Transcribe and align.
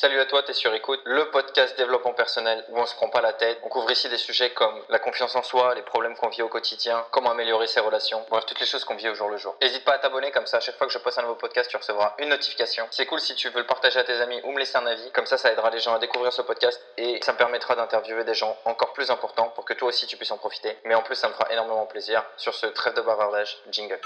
Salut 0.00 0.20
à 0.20 0.26
toi, 0.26 0.44
t'es 0.44 0.52
sur 0.52 0.72
Écoute, 0.74 1.00
le 1.06 1.28
podcast 1.32 1.76
développement 1.76 2.12
personnel 2.12 2.64
où 2.68 2.78
on 2.78 2.86
se 2.86 2.94
prend 2.94 3.08
pas 3.08 3.20
la 3.20 3.32
tête. 3.32 3.58
On 3.64 3.68
couvre 3.68 3.90
ici 3.90 4.08
des 4.08 4.16
sujets 4.16 4.50
comme 4.50 4.80
la 4.90 5.00
confiance 5.00 5.34
en 5.34 5.42
soi, 5.42 5.74
les 5.74 5.82
problèmes 5.82 6.14
qu'on 6.14 6.28
vit 6.28 6.42
au 6.42 6.48
quotidien, 6.48 7.04
comment 7.10 7.32
améliorer 7.32 7.66
ses 7.66 7.80
relations, 7.80 8.24
bref, 8.30 8.46
toutes 8.46 8.60
les 8.60 8.66
choses 8.66 8.84
qu'on 8.84 8.94
vit 8.94 9.08
au 9.08 9.16
jour 9.16 9.28
le 9.28 9.38
jour. 9.38 9.56
N'hésite 9.60 9.84
pas 9.84 9.94
à 9.94 9.98
t'abonner, 9.98 10.30
comme 10.30 10.46
ça, 10.46 10.58
à 10.58 10.60
chaque 10.60 10.78
fois 10.78 10.86
que 10.86 10.92
je 10.92 10.98
poste 10.98 11.18
un 11.18 11.22
nouveau 11.22 11.34
podcast, 11.34 11.68
tu 11.68 11.76
recevras 11.76 12.14
une 12.18 12.28
notification. 12.28 12.86
C'est 12.92 13.06
cool 13.06 13.18
si 13.18 13.34
tu 13.34 13.48
veux 13.48 13.58
le 13.58 13.66
partager 13.66 13.98
à 13.98 14.04
tes 14.04 14.20
amis 14.20 14.40
ou 14.44 14.52
me 14.52 14.60
laisser 14.60 14.76
un 14.76 14.86
avis, 14.86 15.10
comme 15.10 15.26
ça, 15.26 15.36
ça 15.36 15.50
aidera 15.50 15.68
les 15.70 15.80
gens 15.80 15.94
à 15.94 15.98
découvrir 15.98 16.32
ce 16.32 16.42
podcast 16.42 16.80
et 16.96 17.18
ça 17.24 17.32
me 17.32 17.36
permettra 17.36 17.74
d'interviewer 17.74 18.22
des 18.22 18.34
gens 18.34 18.56
encore 18.66 18.92
plus 18.92 19.10
importants 19.10 19.48
pour 19.56 19.64
que 19.64 19.74
toi 19.74 19.88
aussi 19.88 20.06
tu 20.06 20.16
puisses 20.16 20.30
en 20.30 20.38
profiter. 20.38 20.78
Mais 20.84 20.94
en 20.94 21.02
plus, 21.02 21.16
ça 21.16 21.26
me 21.26 21.32
fera 21.32 21.52
énormément 21.52 21.86
plaisir. 21.86 22.24
Sur 22.36 22.54
ce 22.54 22.66
trêve 22.66 22.94
de 22.94 23.00
bavardage, 23.00 23.58
jingle. 23.72 23.98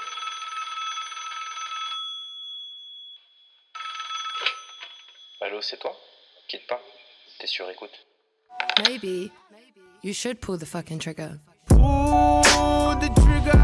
Allô, 5.62 5.68
c'est 5.70 5.78
toi 5.78 5.92
Quitte 6.48 6.66
pas, 6.66 6.80
t'es 7.38 7.46
sur 7.46 7.70
écoute. 7.70 7.92
Maybe 8.84 9.30
you 10.02 10.12
should 10.12 10.40
pull 10.40 10.58
the 10.58 10.64
fucking 10.64 10.98
trigger. 10.98 11.38
Pull 11.68 11.78
the 12.98 13.08
trigger. 13.14 13.56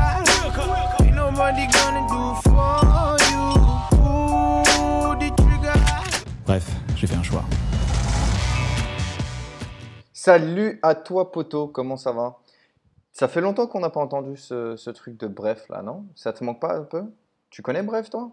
Ain't 1.01 1.17
nobody 1.17 1.67
gonna 1.67 2.07
do 2.07 2.35
for 2.45 3.17
you. 3.31 3.89
Pull 3.91 5.19
the 5.19 5.35
trigger. 5.37 5.75
Bref, 6.47 6.71
j'ai 6.95 7.09
fait 7.09 7.17
un 7.17 7.23
choix. 7.25 7.43
Salut 10.13 10.79
à 10.83 10.95
toi, 10.95 11.33
poteau, 11.33 11.67
comment 11.67 11.97
ça 11.97 12.13
va? 12.13 12.39
Ça 13.11 13.27
fait 13.27 13.41
longtemps 13.41 13.67
qu'on 13.67 13.81
n'a 13.81 13.91
pas 13.91 14.01
entendu 14.01 14.37
ce, 14.37 14.77
ce 14.77 14.91
truc 14.91 15.17
de 15.17 15.27
Bref 15.27 15.69
là, 15.69 15.83
non? 15.83 16.07
Ça 16.15 16.33
te 16.33 16.45
manque 16.45 16.61
pas 16.61 16.77
un 16.77 16.85
peu? 16.85 17.03
Tu 17.51 17.61
connais 17.61 17.83
Bref, 17.83 18.09
toi? 18.09 18.31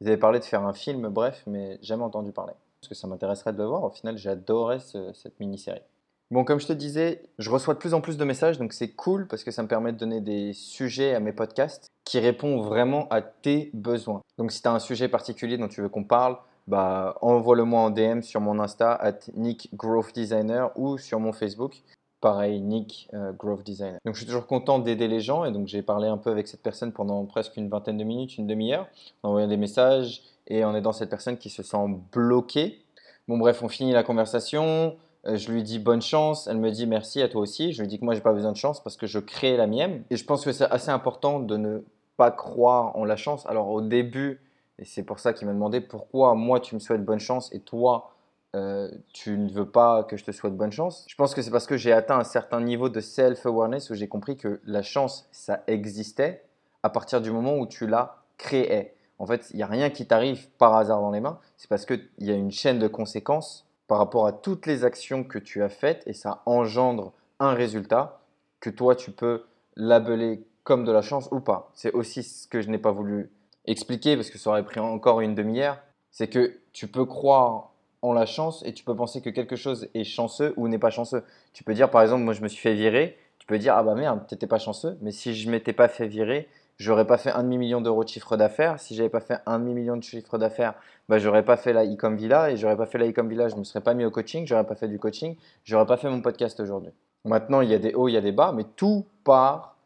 Ils 0.00 0.08
avaient 0.08 0.16
parlé 0.16 0.38
de 0.38 0.44
faire 0.44 0.62
un 0.64 0.72
film 0.72 1.08
Bref, 1.08 1.42
mais 1.46 1.78
jamais 1.82 2.04
entendu 2.04 2.32
parler. 2.32 2.54
Parce 2.80 2.88
que 2.88 2.94
ça 2.94 3.08
m'intéresserait 3.08 3.52
de 3.52 3.58
le 3.58 3.64
voir. 3.66 3.82
Au 3.84 3.90
final, 3.90 4.16
j'adorais 4.16 4.78
ce- 4.78 5.12
cette 5.12 5.38
mini-série. 5.40 5.82
Bon, 6.30 6.44
comme 6.44 6.60
je 6.60 6.66
te 6.66 6.72
disais, 6.74 7.22
je 7.38 7.50
reçois 7.50 7.74
de 7.74 7.78
plus 7.78 7.94
en 7.94 8.00
plus 8.02 8.18
de 8.18 8.24
messages, 8.24 8.58
donc 8.58 8.74
c'est 8.74 8.90
cool 8.90 9.26
parce 9.26 9.44
que 9.44 9.50
ça 9.50 9.62
me 9.62 9.68
permet 9.68 9.92
de 9.92 9.98
donner 9.98 10.20
des 10.20 10.52
sujets 10.52 11.14
à 11.14 11.20
mes 11.20 11.32
podcasts 11.32 11.88
qui 12.04 12.18
répondent 12.20 12.64
vraiment 12.66 13.08
à 13.08 13.22
tes 13.22 13.70
besoins. 13.72 14.20
Donc 14.36 14.52
si 14.52 14.60
tu 14.60 14.68
as 14.68 14.72
un 14.72 14.78
sujet 14.78 15.08
particulier 15.08 15.56
dont 15.56 15.68
tu 15.68 15.80
veux 15.80 15.88
qu'on 15.88 16.04
parle, 16.04 16.36
bah, 16.66 17.16
envoie-le-moi 17.22 17.80
en 17.80 17.88
DM 17.90 18.20
sur 18.20 18.42
mon 18.42 18.58
Insta, 18.60 18.92
at 18.92 19.20
Nick 19.34 19.70
Growth 19.74 20.12
Designer, 20.14 20.70
ou 20.76 20.98
sur 20.98 21.18
mon 21.18 21.32
Facebook, 21.32 21.82
pareil, 22.20 22.60
Nick 22.60 23.08
euh, 23.14 23.32
Growth 23.32 23.64
Designer. 23.64 23.98
Donc 24.04 24.14
je 24.14 24.20
suis 24.20 24.26
toujours 24.26 24.46
content 24.46 24.78
d'aider 24.78 25.08
les 25.08 25.20
gens, 25.20 25.44
et 25.44 25.52
donc 25.52 25.68
j'ai 25.68 25.82
parlé 25.82 26.08
un 26.08 26.18
peu 26.18 26.30
avec 26.30 26.48
cette 26.48 26.62
personne 26.62 26.92
pendant 26.92 27.24
presque 27.24 27.56
une 27.56 27.68
vingtaine 27.68 27.96
de 27.96 28.04
minutes, 28.04 28.38
une 28.38 28.46
demi-heure, 28.46 28.86
en 29.22 29.30
envoyant 29.30 29.48
des 29.48 29.56
messages, 29.56 30.22
et 30.48 30.64
en 30.64 30.74
aidant 30.74 30.92
cette 30.92 31.10
personne 31.10 31.36
qui 31.36 31.50
se 31.50 31.62
sent 31.62 31.76
bloquée. 32.12 32.82
Bon 33.28 33.38
bref, 33.38 33.62
on 33.62 33.68
finit 33.68 33.92
la 33.92 34.02
conversation, 34.02 34.96
euh, 35.26 35.36
je 35.36 35.52
lui 35.52 35.62
dis 35.62 35.78
bonne 35.78 36.02
chance, 36.02 36.46
elle 36.46 36.58
me 36.58 36.70
dit 36.70 36.86
merci 36.86 37.22
à 37.22 37.28
toi 37.28 37.42
aussi. 37.42 37.72
Je 37.72 37.82
lui 37.82 37.88
dis 37.88 37.98
que 37.98 38.04
moi 38.04 38.14
j'ai 38.14 38.20
pas 38.20 38.32
besoin 38.32 38.52
de 38.52 38.56
chance 38.56 38.82
parce 38.82 38.96
que 38.96 39.06
je 39.06 39.18
crée 39.18 39.56
la 39.56 39.66
mienne. 39.66 40.02
Et 40.10 40.16
je 40.16 40.24
pense 40.24 40.44
que 40.44 40.52
c'est 40.52 40.70
assez 40.70 40.90
important 40.90 41.40
de 41.40 41.56
ne 41.56 41.84
pas 42.16 42.30
croire 42.30 42.96
en 42.96 43.04
la 43.04 43.16
chance. 43.16 43.46
Alors 43.46 43.68
au 43.68 43.80
début, 43.80 44.40
et 44.78 44.84
c'est 44.84 45.02
pour 45.02 45.18
ça 45.18 45.32
qu'il 45.32 45.46
m'a 45.46 45.52
demandé 45.52 45.80
pourquoi 45.80 46.34
moi 46.34 46.60
tu 46.60 46.74
me 46.74 46.80
souhaites 46.80 47.04
bonne 47.04 47.20
chance 47.20 47.52
et 47.52 47.60
toi 47.60 48.14
euh, 48.56 48.90
tu 49.12 49.36
ne 49.36 49.50
veux 49.50 49.68
pas 49.68 50.04
que 50.04 50.16
je 50.16 50.24
te 50.24 50.32
souhaite 50.32 50.56
bonne 50.56 50.72
chance. 50.72 51.04
Je 51.08 51.14
pense 51.16 51.34
que 51.34 51.42
c'est 51.42 51.50
parce 51.50 51.66
que 51.66 51.76
j'ai 51.76 51.92
atteint 51.92 52.18
un 52.18 52.24
certain 52.24 52.60
niveau 52.60 52.88
de 52.88 53.00
self-awareness 53.00 53.90
où 53.90 53.94
j'ai 53.94 54.08
compris 54.08 54.36
que 54.36 54.60
la 54.64 54.82
chance 54.82 55.28
ça 55.32 55.62
existait 55.66 56.44
à 56.82 56.88
partir 56.88 57.20
du 57.20 57.30
moment 57.30 57.58
où 57.58 57.66
tu 57.66 57.86
la 57.86 58.22
créais. 58.38 58.94
En 59.18 59.26
fait, 59.26 59.50
il 59.50 59.56
n'y 59.56 59.62
a 59.62 59.66
rien 59.66 59.90
qui 59.90 60.06
t'arrive 60.06 60.48
par 60.58 60.76
hasard 60.76 61.00
dans 61.00 61.10
les 61.10 61.20
mains. 61.20 61.38
C'est 61.56 61.68
parce 61.68 61.84
qu'il 61.84 62.08
y 62.18 62.30
a 62.30 62.34
une 62.34 62.52
chaîne 62.52 62.78
de 62.78 62.88
conséquences 62.88 63.66
par 63.86 63.98
rapport 63.98 64.26
à 64.26 64.32
toutes 64.32 64.66
les 64.66 64.84
actions 64.84 65.24
que 65.24 65.38
tu 65.38 65.62
as 65.62 65.68
faites 65.68 66.02
et 66.06 66.12
ça 66.12 66.42
engendre 66.46 67.12
un 67.40 67.52
résultat 67.52 68.20
que 68.60 68.70
toi 68.70 68.94
tu 68.94 69.10
peux 69.10 69.44
labeler 69.76 70.44
comme 70.64 70.84
de 70.84 70.92
la 70.92 71.02
chance 71.02 71.28
ou 71.32 71.40
pas. 71.40 71.70
C'est 71.74 71.92
aussi 71.92 72.22
ce 72.22 72.46
que 72.46 72.60
je 72.60 72.70
n'ai 72.70 72.78
pas 72.78 72.92
voulu 72.92 73.30
expliquer 73.66 74.16
parce 74.16 74.30
que 74.30 74.38
ça 74.38 74.50
aurait 74.50 74.64
pris 74.64 74.80
encore 74.80 75.20
une 75.20 75.34
demi-heure. 75.34 75.78
C'est 76.10 76.28
que 76.28 76.58
tu 76.72 76.88
peux 76.88 77.04
croire 77.04 77.72
en 78.02 78.12
la 78.12 78.26
chance 78.26 78.62
et 78.64 78.72
tu 78.72 78.84
peux 78.84 78.94
penser 78.94 79.20
que 79.20 79.30
quelque 79.30 79.56
chose 79.56 79.88
est 79.94 80.04
chanceux 80.04 80.54
ou 80.56 80.68
n'est 80.68 80.78
pas 80.78 80.90
chanceux. 80.90 81.24
Tu 81.52 81.64
peux 81.64 81.74
dire 81.74 81.90
par 81.90 82.02
exemple, 82.02 82.22
moi 82.22 82.34
je 82.34 82.42
me 82.42 82.48
suis 82.48 82.60
fait 82.60 82.74
virer. 82.74 83.16
Tu 83.38 83.46
peux 83.46 83.58
dire 83.58 83.74
ah 83.76 83.82
bah 83.82 83.94
merde, 83.94 84.26
t'étais 84.26 84.46
pas 84.46 84.58
chanceux, 84.58 84.98
mais 85.00 85.10
si 85.10 85.34
je 85.34 85.50
m'étais 85.50 85.72
pas 85.72 85.88
fait 85.88 86.06
virer, 86.06 86.48
j'aurais 86.78 87.06
pas 87.06 87.18
fait 87.18 87.30
un 87.30 87.42
demi 87.42 87.58
million 87.58 87.80
d'euros 87.80 88.04
de 88.04 88.08
chiffre 88.08 88.36
d'affaires. 88.36 88.78
Si 88.80 88.94
j'avais 88.94 89.08
pas 89.08 89.20
fait 89.20 89.38
un 89.46 89.58
demi 89.58 89.74
million 89.74 89.96
de 89.96 90.02
chiffre 90.02 90.38
d'affaires, 90.38 90.74
bah, 91.08 91.18
j'aurais 91.18 91.44
pas 91.44 91.56
fait 91.56 91.72
la 91.72 91.84
e-com 91.84 92.16
villa 92.16 92.50
et 92.50 92.56
j'aurais 92.56 92.76
pas 92.76 92.86
fait 92.86 92.98
la 92.98 93.08
e-com 93.08 93.28
villa, 93.28 93.48
je 93.48 93.56
me 93.56 93.64
serais 93.64 93.80
pas 93.80 93.94
mis 93.94 94.04
au 94.04 94.10
coaching, 94.10 94.46
j'aurais 94.46 94.66
pas 94.66 94.74
fait 94.74 94.88
du 94.88 94.98
coaching, 94.98 95.36
j'aurais 95.64 95.86
pas 95.86 95.96
fait 95.96 96.10
mon 96.10 96.20
podcast 96.20 96.60
aujourd'hui. 96.60 96.92
Maintenant, 97.24 97.60
il 97.60 97.70
y 97.70 97.74
a 97.74 97.78
des 97.78 97.94
hauts, 97.94 98.08
il 98.08 98.12
y 98.12 98.16
a 98.16 98.20
des 98.20 98.32
bas, 98.32 98.52
mais 98.52 98.64
tout 98.76 99.06
part 99.24 99.76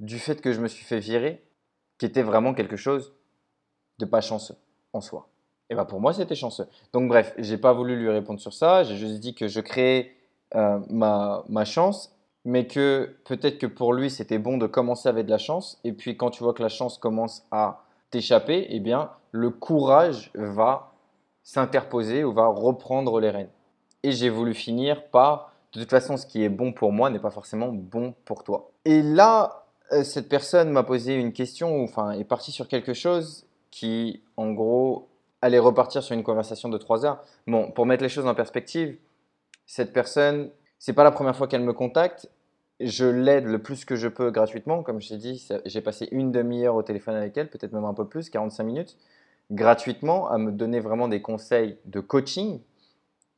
du 0.00 0.18
fait 0.18 0.40
que 0.40 0.52
je 0.52 0.60
me 0.60 0.68
suis 0.68 0.84
fait 0.84 0.98
virer, 0.98 1.42
qui 1.98 2.06
était 2.06 2.22
vraiment 2.22 2.54
quelque 2.54 2.76
chose 2.76 3.12
de 3.98 4.04
pas 4.04 4.20
chanceux 4.20 4.56
en 4.92 5.00
soi. 5.00 5.28
Et 5.72 5.74
bah 5.74 5.86
pour 5.86 6.02
moi, 6.02 6.12
c'était 6.12 6.34
chanceux. 6.34 6.66
Donc 6.92 7.08
bref, 7.08 7.32
j'ai 7.38 7.56
pas 7.56 7.72
voulu 7.72 7.96
lui 7.96 8.10
répondre 8.10 8.38
sur 8.38 8.52
ça, 8.52 8.82
j'ai 8.82 8.96
juste 8.96 9.20
dit 9.20 9.34
que 9.34 9.48
je 9.48 9.58
créais 9.58 10.12
euh, 10.54 10.78
ma, 10.90 11.44
ma 11.48 11.64
chance, 11.64 12.14
mais 12.44 12.66
que 12.66 13.16
peut-être 13.24 13.56
que 13.56 13.66
pour 13.66 13.94
lui, 13.94 14.10
c'était 14.10 14.36
bon 14.36 14.58
de 14.58 14.66
commencer 14.66 15.08
avec 15.08 15.24
de 15.24 15.30
la 15.30 15.38
chance, 15.38 15.80
et 15.82 15.94
puis 15.94 16.18
quand 16.18 16.28
tu 16.28 16.44
vois 16.44 16.52
que 16.52 16.60
la 16.62 16.68
chance 16.68 16.98
commence 16.98 17.46
à 17.50 17.84
t'échapper, 18.10 18.66
eh 18.68 18.80
bien, 18.80 19.12
le 19.30 19.48
courage 19.48 20.30
va 20.34 20.92
s'interposer 21.42 22.22
ou 22.22 22.34
va 22.34 22.48
reprendre 22.48 23.18
les 23.18 23.30
rênes. 23.30 23.48
Et 24.02 24.12
j'ai 24.12 24.28
voulu 24.28 24.52
finir 24.52 25.06
par, 25.06 25.54
de 25.72 25.80
toute 25.80 25.88
façon, 25.88 26.18
ce 26.18 26.26
qui 26.26 26.42
est 26.42 26.50
bon 26.50 26.74
pour 26.74 26.92
moi 26.92 27.08
n'est 27.08 27.18
pas 27.18 27.30
forcément 27.30 27.68
bon 27.72 28.12
pour 28.26 28.44
toi. 28.44 28.72
Et 28.84 29.00
là, 29.00 29.64
euh, 29.92 30.04
cette 30.04 30.28
personne 30.28 30.68
m'a 30.68 30.82
posé 30.82 31.14
une 31.14 31.32
question, 31.32 31.82
enfin, 31.82 32.10
est 32.10 32.24
partie 32.24 32.52
sur 32.52 32.68
quelque 32.68 32.92
chose 32.92 33.46
qui, 33.70 34.22
en 34.36 34.52
gros, 34.52 35.08
allait 35.42 35.58
repartir 35.58 36.02
sur 36.02 36.14
une 36.14 36.22
conversation 36.22 36.68
de 36.68 36.78
trois 36.78 37.04
heures. 37.04 37.22
Bon, 37.46 37.70
pour 37.70 37.84
mettre 37.84 38.02
les 38.02 38.08
choses 38.08 38.26
en 38.26 38.34
perspective, 38.34 38.96
cette 39.66 39.92
personne, 39.92 40.50
c'est 40.78 40.92
pas 40.92 41.04
la 41.04 41.10
première 41.10 41.36
fois 41.36 41.48
qu'elle 41.48 41.62
me 41.62 41.72
contacte. 41.72 42.30
Je 42.80 43.04
l'aide 43.04 43.44
le 43.44 43.60
plus 43.60 43.84
que 43.84 43.96
je 43.96 44.08
peux 44.08 44.30
gratuitement. 44.30 44.82
Comme 44.82 45.00
je 45.00 45.08
t'ai 45.08 45.16
dit, 45.16 45.46
j'ai 45.66 45.80
passé 45.80 46.08
une 46.12 46.32
demi-heure 46.32 46.76
au 46.76 46.82
téléphone 46.82 47.16
avec 47.16 47.36
elle, 47.36 47.50
peut-être 47.50 47.72
même 47.72 47.84
un 47.84 47.94
peu 47.94 48.06
plus, 48.06 48.30
45 48.30 48.62
minutes, 48.64 48.96
gratuitement, 49.50 50.28
à 50.30 50.38
me 50.38 50.50
donner 50.52 50.80
vraiment 50.80 51.08
des 51.08 51.20
conseils 51.20 51.76
de 51.84 52.00
coaching. 52.00 52.60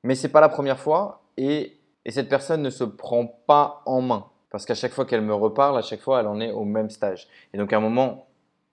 Mais 0.03 0.15
c'est 0.15 0.29
pas 0.29 0.41
la 0.41 0.49
première 0.49 0.79
fois 0.79 1.23
et, 1.37 1.79
et 2.05 2.11
cette 2.11 2.29
personne 2.29 2.63
ne 2.63 2.71
se 2.71 2.85
prend 2.85 3.27
pas 3.27 3.83
en 3.87 4.03
main. 4.03 4.27
Parce 4.51 4.67
qu'à 4.67 4.75
chaque 4.75 4.93
fois 4.93 5.05
qu'elle 5.05 5.23
me 5.23 5.35
reparle, 5.35 5.77
à 5.77 5.83
chaque 5.83 6.01
fois, 6.01 6.21
elle 6.21 6.27
en 6.27 6.41
est 6.41 6.53
au 6.53 6.65
même 6.65 6.91
stage. 6.91 7.29
Et 7.53 7.59
donc 7.59 7.73
à 7.73 7.79
un 7.79 7.81
moment, 7.81 8.27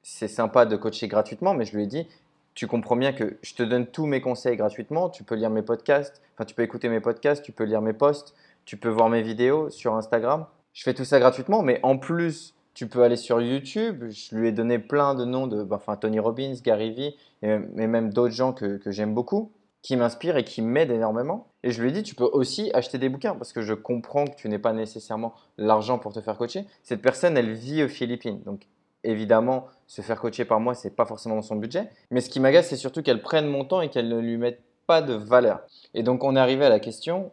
c'est 0.04 0.28
sympa 0.28 0.66
de 0.66 0.76
coacher 0.76 1.08
gratuitement, 1.08 1.54
mais 1.54 1.66
je 1.66 1.76
lui 1.76 1.84
ai 1.84 1.88
dit, 1.88 2.08
tu 2.54 2.68
comprends 2.68 2.96
bien 2.96 3.14
que 3.14 3.38
je 3.42 3.54
te 3.56 3.64
donne 3.64 3.88
tous 3.88 4.06
mes 4.06 4.22
conseils 4.22 4.58
gratuitement, 4.58 5.10
tu 5.10 5.24
peux 5.24 5.36
lire 5.36 5.50
mes 5.50 5.62
podcasts, 5.62 6.22
enfin 6.36 6.46
tu 6.46 6.54
peux 6.54 6.64
écouter 6.64 6.90
mes 6.90 7.00
podcasts, 7.00 7.44
tu 7.44 7.52
peux 7.52 7.64
lire 7.64 7.82
mes 7.82 7.94
posts, 7.94 8.36
tu 8.66 8.78
peux 8.78 8.90
voir 8.90 9.10
mes 9.10 9.22
vidéos 9.22 9.70
sur 9.70 9.96
Instagram. 9.96 10.46
Je 10.74 10.84
fais 10.84 10.94
tout 10.94 11.06
ça 11.06 11.20
gratuitement, 11.20 11.64
mais 11.64 11.80
en 11.84 11.98
plus, 11.98 12.56
tu 12.74 12.88
peux 12.88 13.04
aller 13.04 13.18
sur 13.18 13.42
YouTube. 13.42 14.06
Je 14.10 14.36
lui 14.36 14.48
ai 14.48 14.52
donné 14.52 14.80
plein 14.80 15.16
de 15.16 15.26
noms 15.26 15.48
de 15.48 15.64
bah, 15.64 15.78
enfin, 15.78 15.98
Tony 15.98 16.20
Robbins, 16.20 16.54
Gary 16.64 16.92
Vee, 16.92 17.16
et, 17.42 17.50
et 17.50 17.88
même 17.88 18.14
d'autres 18.14 18.34
gens 18.34 18.54
que, 18.54 18.78
que 18.78 18.92
j'aime 18.92 19.14
beaucoup, 19.14 19.52
qui 19.82 19.98
m'inspirent 19.98 20.38
et 20.38 20.44
qui 20.44 20.62
m'aident 20.62 20.92
énormément. 20.92 21.48
Et 21.64 21.72
je 21.72 21.82
lui 21.82 21.90
ai 21.90 21.92
dit, 21.92 22.04
tu 22.04 22.16
peux 22.16 22.30
aussi 22.32 22.72
acheter 22.74 22.98
des 22.98 23.10
bouquins, 23.10 23.36
parce 23.36 23.52
que 23.52 23.62
je 23.62 23.74
comprends 23.74 24.26
que 24.26 24.36
tu 24.36 24.48
n'aies 24.48 24.60
pas 24.60 24.74
nécessairement 24.74 25.34
l'argent 25.58 25.98
pour 26.00 26.14
te 26.14 26.22
faire 26.22 26.38
coacher. 26.38 26.66
Cette 26.84 27.02
personne, 27.02 27.38
elle 27.38 27.54
vit 27.54 27.84
aux 27.84 27.90
Philippines, 27.90 28.42
donc 28.46 28.68
évidemment, 29.04 29.68
se 29.92 30.02
faire 30.02 30.22
coacher 30.22 30.46
par 30.46 30.62
moi, 30.62 30.74
c'est 30.74 30.96
pas 30.96 31.04
forcément 31.04 31.36
dans 31.36 31.42
son 31.42 31.58
budget. 31.58 31.90
Mais 32.12 32.22
ce 32.22 32.30
qui 32.30 32.40
m'agace, 32.40 32.70
c'est 32.70 32.78
surtout 32.78 33.02
qu'elle 33.02 33.22
prenne 33.22 33.46
mon 33.46 33.66
temps 33.66 33.82
et 33.82 33.90
qu'elle 33.90 34.08
ne 34.08 34.20
lui 34.20 34.38
mette 34.38 34.62
pas 34.88 35.02
de 35.02 35.14
valeur. 35.14 35.60
Et 35.94 36.02
donc, 36.02 36.24
on 36.24 36.38
est 36.38 36.40
arrivé 36.40 36.64
à 36.64 36.70
la 36.70 36.80
question 36.80 37.30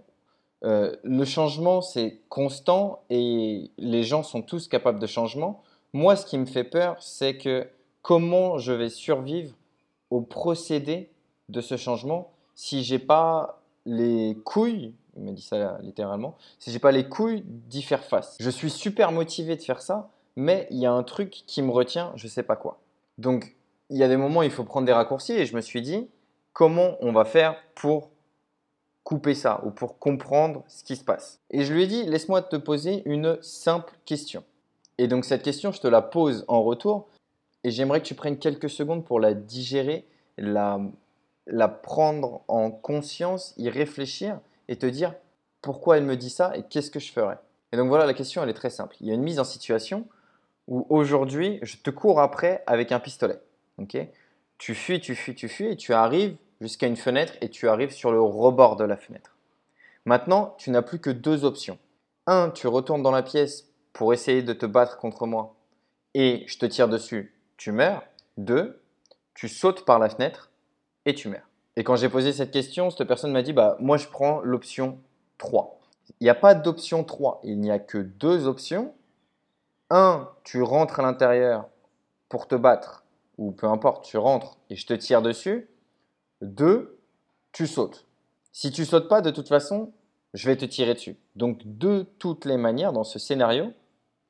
euh, 0.65 0.97
le 1.05 1.25
changement, 1.25 1.83
c'est 1.83 2.21
constant 2.29 3.05
et 3.11 3.71
les 3.79 4.03
gens 4.03 4.25
sont 4.25 4.43
tous 4.43 4.67
capables 4.67 4.99
de 4.99 5.07
changement. 5.07 5.63
Moi, 5.93 6.17
ce 6.17 6.27
qui 6.27 6.37
me 6.37 6.47
fait 6.47 6.65
peur, 6.65 6.97
c'est 7.01 7.37
que 7.37 7.69
comment 8.03 8.59
je 8.59 8.73
vais 8.73 8.89
survivre 8.89 9.55
au 10.11 10.21
procédé 10.21 11.13
de 11.49 11.61
ce 11.61 11.77
changement 11.77 12.33
si 12.57 12.83
j'ai 12.83 12.99
pas 12.99 13.61
les 13.87 14.37
couilles, 14.45 14.95
il 15.17 15.23
m'a 15.23 15.31
dit 15.31 15.43
ça 15.43 15.79
littéralement, 15.81 16.35
si 16.59 16.73
j'ai 16.73 16.81
pas 16.81 16.91
les 16.91 17.09
couilles 17.09 17.45
d'y 17.47 17.83
faire 17.83 18.03
face. 18.03 18.37
Je 18.41 18.51
suis 18.51 18.71
super 18.71 19.13
motivé 19.13 19.55
de 19.55 19.63
faire 19.63 19.81
ça, 19.81 20.11
mais 20.37 20.67
il 20.71 20.79
y 20.79 20.87
a 20.87 20.93
un 20.93 21.03
truc 21.03 21.31
qui 21.47 21.63
me 21.63 21.71
retient, 21.71 22.13
je 22.17 22.29
sais 22.29 22.43
pas 22.43 22.57
quoi. 22.57 22.79
Donc, 23.19 23.57
il 23.91 23.97
y 23.97 24.03
a 24.03 24.09
des 24.09 24.17
moments 24.17 24.41
où 24.41 24.45
il 24.45 24.51
faut 24.51 24.65
prendre 24.65 24.87
des 24.87 24.93
raccourcis 24.93 25.33
et 25.33 25.47
je 25.47 25.57
me 25.57 25.61
suis 25.61 25.83
dit, 25.83 26.09
comment 26.53 26.97
on 27.01 27.13
va 27.13 27.25
faire 27.25 27.57
pour 27.75 28.11
couper 29.05 29.35
ça 29.35 29.63
ou 29.65 29.71
pour 29.71 29.99
comprendre 29.99 30.65
ce 30.69 30.85
qui 30.85 30.97
se 30.97 31.05
passe? 31.05 31.41
Et 31.51 31.65
je 31.65 31.73
lui 31.73 31.85
ai 31.85 31.87
dit, 31.87 32.05
laisse-moi 32.05 32.43
te 32.43 32.57
poser 32.57 33.03
une 33.07 33.39
simple 33.43 33.95
question. 34.05 34.45
Et 34.99 35.09
donc 35.09 35.25
cette 35.25 35.43
question, 35.43 35.73
je 35.73 35.81
te 35.81 35.89
la 35.89 36.03
pose 36.03 36.45
en 36.49 36.63
retour 36.63 37.09
et 37.65 37.71
j'aimerais 37.71 38.01
que 38.01 38.07
tu 38.07 38.15
prennes 38.15 38.39
quelques 38.39 38.71
secondes 38.71 39.05
pour 39.05 39.21
la 39.21 39.35
digérer, 39.35 40.07
la 40.37 40.81
la 41.49 41.69
prendre 41.69 42.43
en 42.47 42.71
conscience, 42.71 43.55
y 43.57 43.69
réfléchir 43.69 44.39
et 44.69 44.77
te 44.77 44.87
dire 44.87 45.15
pourquoi 45.63 45.97
elle 45.97 46.05
me 46.05 46.17
dit 46.17 46.31
ça 46.31 46.57
et 46.57 46.63
qu'est-ce 46.63 46.91
que 46.91 47.01
je 47.01 47.11
ferais? 47.11 47.39
Et 47.73 47.77
donc 47.77 47.89
voilà, 47.89 48.07
la 48.07 48.15
question, 48.15 48.43
elle 48.43 48.49
est 48.49 48.55
très 48.55 48.71
simple. 48.71 48.97
Il 49.01 49.09
y 49.09 49.11
a 49.11 49.15
une 49.15 49.23
mise 49.23 49.41
en 49.41 49.45
situation 49.45 50.07
où 50.69 50.87
aujourd'hui, 50.91 51.59
je 51.63 51.77
te 51.79 51.91
cours 51.91 52.21
après 52.21 52.63
avec 52.67 52.93
un 52.93 53.01
pistolet. 53.01 53.41
ok? 53.79 53.97
Tu 54.59 54.75
fuis, 54.75 55.01
tu 55.01 55.15
fuis, 55.15 55.35
tu 55.35 55.49
fuis 55.49 55.67
et 55.67 55.77
tu 55.77 55.95
arrives 55.95 56.37
jusqu'à 56.61 56.87
une 56.87 56.97
fenêtre 56.97 57.35
et 57.41 57.49
tu 57.49 57.69
arrives 57.69 57.93
sur 57.93 58.13
le 58.13 58.21
rebord 58.21 58.77
de 58.77 58.85
la 58.85 58.97
fenêtre. 58.97 59.37
Maintenant, 60.05 60.55
tu 60.59 60.71
n'as 60.71 60.83
plus 60.83 61.01
que 61.01 61.11
deux 61.11 61.45
options. 61.45 61.79
Un, 62.27 62.51
tu 62.51 62.67
retournes 62.67 63.03
dans 63.03 63.11
la 63.11 63.23
pièce 63.23 63.69
pour 63.93 64.13
essayer 64.13 64.43
de 64.43 64.53
te 64.53 64.67
battre 64.67 64.99
contre 64.99 65.27
moi 65.27 65.57
et 66.15 66.45
je 66.47 66.59
te 66.59 66.67
tire 66.67 66.89
dessus, 66.89 67.35
tu 67.57 67.73
meurs. 67.73 68.03
Deux, 68.37 68.81
tu 69.35 69.49
sautes 69.49 69.85
par 69.85 69.99
la 69.99 70.09
fenêtre 70.09 70.51
et 71.05 71.15
tu 71.15 71.29
meurs. 71.29 71.49
Et 71.77 71.85
quand 71.85 71.97
j'ai 71.97 72.09
posé 72.09 72.33
cette 72.33 72.51
question, 72.51 72.91
cette 72.91 73.07
personne 73.07 73.33
m'a 73.33 73.43
dit 73.43 73.53
bah 73.53 73.77
moi 73.81 73.97
je 73.97 74.09
prends 74.09 74.41
l'option 74.41 74.99
3. 75.39 75.79
Il 76.21 76.25
n'y 76.25 76.31
a 76.31 76.35
pas 76.35 76.55
d'option 76.55 77.05
3, 77.05 77.41
il 77.45 77.61
n'y 77.61 77.71
a 77.71 77.79
que 77.79 77.99
deux 77.99 78.47
options. 78.47 78.95
Un, 79.91 80.29
tu 80.45 80.63
rentres 80.63 81.01
à 81.01 81.03
l'intérieur 81.03 81.69
pour 82.29 82.47
te 82.47 82.55
battre 82.55 83.05
ou 83.39 83.53
peu 83.53 83.67
importe, 83.67 84.05
tu 84.05 84.19
rentres 84.19 84.59
et 84.69 84.77
je 84.77 84.87
te 84.87 84.93
tire 84.93 85.23
dessus. 85.23 85.71
Deux, 86.43 86.99
tu 87.53 87.67
sautes. 87.67 88.07
Si 88.53 88.71
tu 88.71 88.85
sautes 88.85 89.09
pas 89.09 89.23
de 89.23 89.31
toute 89.31 89.49
façon, 89.49 89.93
je 90.35 90.47
vais 90.47 90.57
te 90.57 90.65
tirer 90.65 90.95
dessus. 90.95 91.17
Donc 91.37 91.61
de 91.65 92.07
toutes 92.19 92.45
les 92.45 92.57
manières 92.57 92.93
dans 92.93 93.05
ce 93.05 93.19
scénario, 93.19 93.73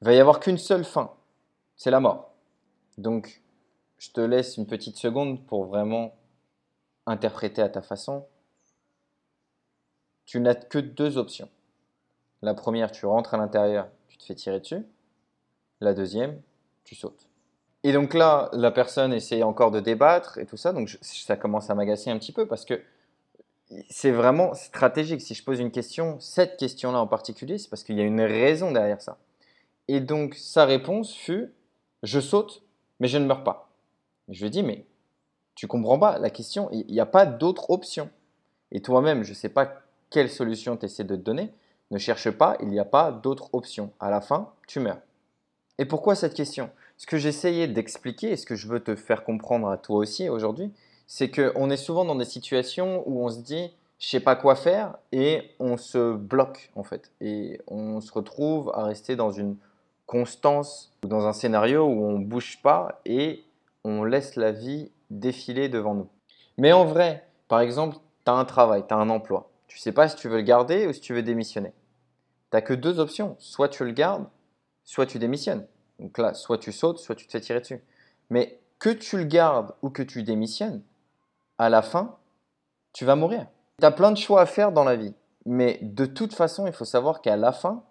il 0.00 0.04
va 0.04 0.12
y 0.12 0.20
avoir 0.20 0.38
qu'une 0.40 0.58
seule 0.58 0.84
fin, 0.84 1.10
c'est 1.76 1.90
la 1.90 2.00
mort. 2.00 2.32
Donc 2.98 3.42
je 3.98 4.10
te 4.10 4.20
laisse 4.20 4.56
une 4.56 4.66
petite 4.66 4.96
seconde 4.96 5.44
pour 5.46 5.64
vraiment 5.64 6.14
interpréter 7.06 7.62
à 7.62 7.68
ta 7.68 7.82
façon. 7.82 8.26
Tu 10.24 10.40
n'as 10.40 10.54
que 10.54 10.78
deux 10.78 11.16
options. 11.16 11.48
La 12.42 12.54
première, 12.54 12.92
tu 12.92 13.06
rentres 13.06 13.34
à 13.34 13.38
l'intérieur, 13.38 13.88
tu 14.08 14.18
te 14.18 14.24
fais 14.24 14.34
tirer 14.34 14.60
dessus. 14.60 14.86
La 15.80 15.94
deuxième, 15.94 16.40
tu 16.84 16.94
sautes. 16.94 17.28
Et 17.84 17.92
donc 17.92 18.14
là, 18.14 18.50
la 18.52 18.70
personne 18.70 19.12
essaie 19.12 19.42
encore 19.42 19.70
de 19.70 19.80
débattre 19.80 20.38
et 20.38 20.46
tout 20.46 20.56
ça, 20.56 20.72
donc 20.72 20.98
ça 21.00 21.36
commence 21.36 21.70
à 21.70 21.74
m'agacer 21.74 22.10
un 22.10 22.18
petit 22.18 22.32
peu 22.32 22.46
parce 22.46 22.64
que 22.64 22.82
c'est 23.88 24.10
vraiment 24.10 24.54
stratégique. 24.54 25.20
Si 25.20 25.34
je 25.34 25.44
pose 25.44 25.60
une 25.60 25.70
question, 25.70 26.18
cette 26.20 26.56
question-là 26.56 26.98
en 26.98 27.06
particulier, 27.06 27.58
c'est 27.58 27.68
parce 27.68 27.84
qu'il 27.84 27.96
y 27.96 28.00
a 28.00 28.04
une 28.04 28.20
raison 28.20 28.72
derrière 28.72 29.00
ça. 29.00 29.18
Et 29.86 30.00
donc 30.00 30.34
sa 30.34 30.64
réponse 30.64 31.14
fut 31.14 31.52
je 32.02 32.20
saute, 32.20 32.62
mais 33.00 33.08
je 33.08 33.18
ne 33.18 33.26
meurs 33.26 33.44
pas. 33.44 33.70
Je 34.28 34.40
lui 34.40 34.46
ai 34.48 34.50
dit 34.50 34.62
mais 34.62 34.86
tu 35.54 35.66
comprends 35.66 35.98
pas 35.98 36.18
la 36.18 36.30
question, 36.30 36.68
il 36.72 36.86
n'y 36.86 37.00
a 37.00 37.06
pas 37.06 37.26
d'autre 37.26 37.70
option. 37.70 38.10
Et 38.70 38.80
toi-même, 38.80 39.22
je 39.22 39.30
ne 39.30 39.34
sais 39.34 39.48
pas 39.48 39.82
quelle 40.10 40.30
solution 40.30 40.76
tu 40.76 40.86
essaies 40.86 41.04
de 41.04 41.16
te 41.16 41.20
donner, 41.20 41.52
ne 41.90 41.98
cherche 41.98 42.30
pas, 42.30 42.56
il 42.60 42.68
n'y 42.68 42.78
a 42.78 42.84
pas 42.84 43.10
d'autre 43.10 43.50
option. 43.52 43.92
À 43.98 44.10
la 44.10 44.20
fin, 44.20 44.52
tu 44.66 44.78
meurs. 44.80 45.00
Et 45.78 45.84
pourquoi 45.84 46.14
cette 46.14 46.34
question? 46.34 46.70
Ce 46.96 47.06
que 47.06 47.16
j'essayais 47.16 47.68
d'expliquer 47.68 48.32
et 48.32 48.36
ce 48.36 48.46
que 48.46 48.56
je 48.56 48.66
veux 48.66 48.80
te 48.80 48.96
faire 48.96 49.24
comprendre 49.24 49.68
à 49.68 49.78
toi 49.78 49.98
aussi 49.98 50.28
aujourd'hui, 50.28 50.72
c'est 51.06 51.30
qu'on 51.30 51.70
est 51.70 51.76
souvent 51.76 52.04
dans 52.04 52.16
des 52.16 52.24
situations 52.24 53.02
où 53.06 53.24
on 53.24 53.30
se 53.30 53.38
dit 53.38 53.72
je 53.98 54.08
sais 54.08 54.20
pas 54.20 54.36
quoi 54.36 54.54
faire 54.54 54.96
et 55.12 55.50
on 55.58 55.76
se 55.76 56.14
bloque 56.14 56.70
en 56.76 56.84
fait. 56.84 57.10
Et 57.20 57.60
on 57.66 58.00
se 58.00 58.12
retrouve 58.12 58.70
à 58.74 58.84
rester 58.84 59.16
dans 59.16 59.30
une 59.30 59.56
constance 60.06 60.92
ou 61.04 61.08
dans 61.08 61.26
un 61.26 61.32
scénario 61.32 61.84
où 61.84 62.04
on 62.04 62.18
bouge 62.18 62.60
pas 62.62 63.00
et 63.04 63.44
on 63.84 64.04
laisse 64.04 64.36
la 64.36 64.52
vie 64.52 64.90
défiler 65.10 65.68
devant 65.68 65.94
nous. 65.94 66.08
Mais 66.56 66.72
en 66.72 66.84
vrai, 66.84 67.24
par 67.48 67.60
exemple, 67.60 67.96
tu 68.24 68.30
as 68.30 68.34
un 68.34 68.44
travail, 68.44 68.84
tu 68.86 68.94
as 68.94 68.98
un 68.98 69.10
emploi. 69.10 69.50
Tu 69.66 69.78
sais 69.78 69.92
pas 69.92 70.08
si 70.08 70.16
tu 70.16 70.28
veux 70.28 70.38
le 70.38 70.42
garder 70.42 70.86
ou 70.86 70.92
si 70.92 71.00
tu 71.00 71.14
veux 71.14 71.22
démissionner. 71.22 71.72
Tu 72.52 72.62
que 72.62 72.72
deux 72.74 73.00
options. 73.00 73.36
Soit 73.38 73.68
tu 73.68 73.84
le 73.84 73.92
gardes, 73.92 74.26
soit 74.88 75.04
tu 75.04 75.18
démissionnes. 75.18 75.66
Donc 75.98 76.16
là, 76.16 76.32
soit 76.32 76.56
tu 76.56 76.72
sautes, 76.72 76.98
soit 76.98 77.14
tu 77.14 77.26
te 77.26 77.32
fais 77.32 77.42
tirer 77.42 77.60
dessus. 77.60 77.84
Mais 78.30 78.58
que 78.78 78.88
tu 78.88 79.18
le 79.18 79.24
gardes 79.24 79.74
ou 79.82 79.90
que 79.90 80.02
tu 80.02 80.22
démissionnes, 80.22 80.82
à 81.58 81.68
la 81.68 81.82
fin, 81.82 82.16
tu 82.94 83.04
vas 83.04 83.14
mourir. 83.14 83.46
Tu 83.80 83.84
as 83.84 83.90
plein 83.90 84.10
de 84.12 84.16
choix 84.16 84.40
à 84.40 84.46
faire 84.46 84.72
dans 84.72 84.84
la 84.84 84.96
vie. 84.96 85.12
Mais 85.44 85.78
de 85.82 86.06
toute 86.06 86.32
façon, 86.34 86.66
il 86.66 86.72
faut 86.72 86.86
savoir 86.86 87.20
qu'à 87.20 87.36
la 87.36 87.52
fin, 87.52 87.84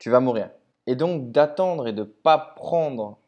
tu 0.00 0.10
vas 0.10 0.18
mourir. 0.18 0.50
Et 0.88 0.96
donc 0.96 1.30
d'attendre 1.30 1.86
et 1.86 1.92
de 1.92 2.00
ne 2.00 2.04
pas 2.04 2.38
prendre 2.56 3.18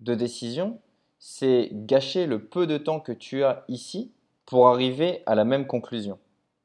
de 0.00 0.16
décision, 0.16 0.80
c'est 1.20 1.68
gâcher 1.70 2.26
le 2.26 2.44
peu 2.44 2.66
de 2.66 2.78
temps 2.78 2.98
que 2.98 3.12
tu 3.12 3.44
as 3.44 3.64
ici 3.68 4.12
pour 4.44 4.66
arriver 4.66 5.22
à 5.26 5.36
la 5.36 5.44
même 5.44 5.68
conclusion, 5.68 6.18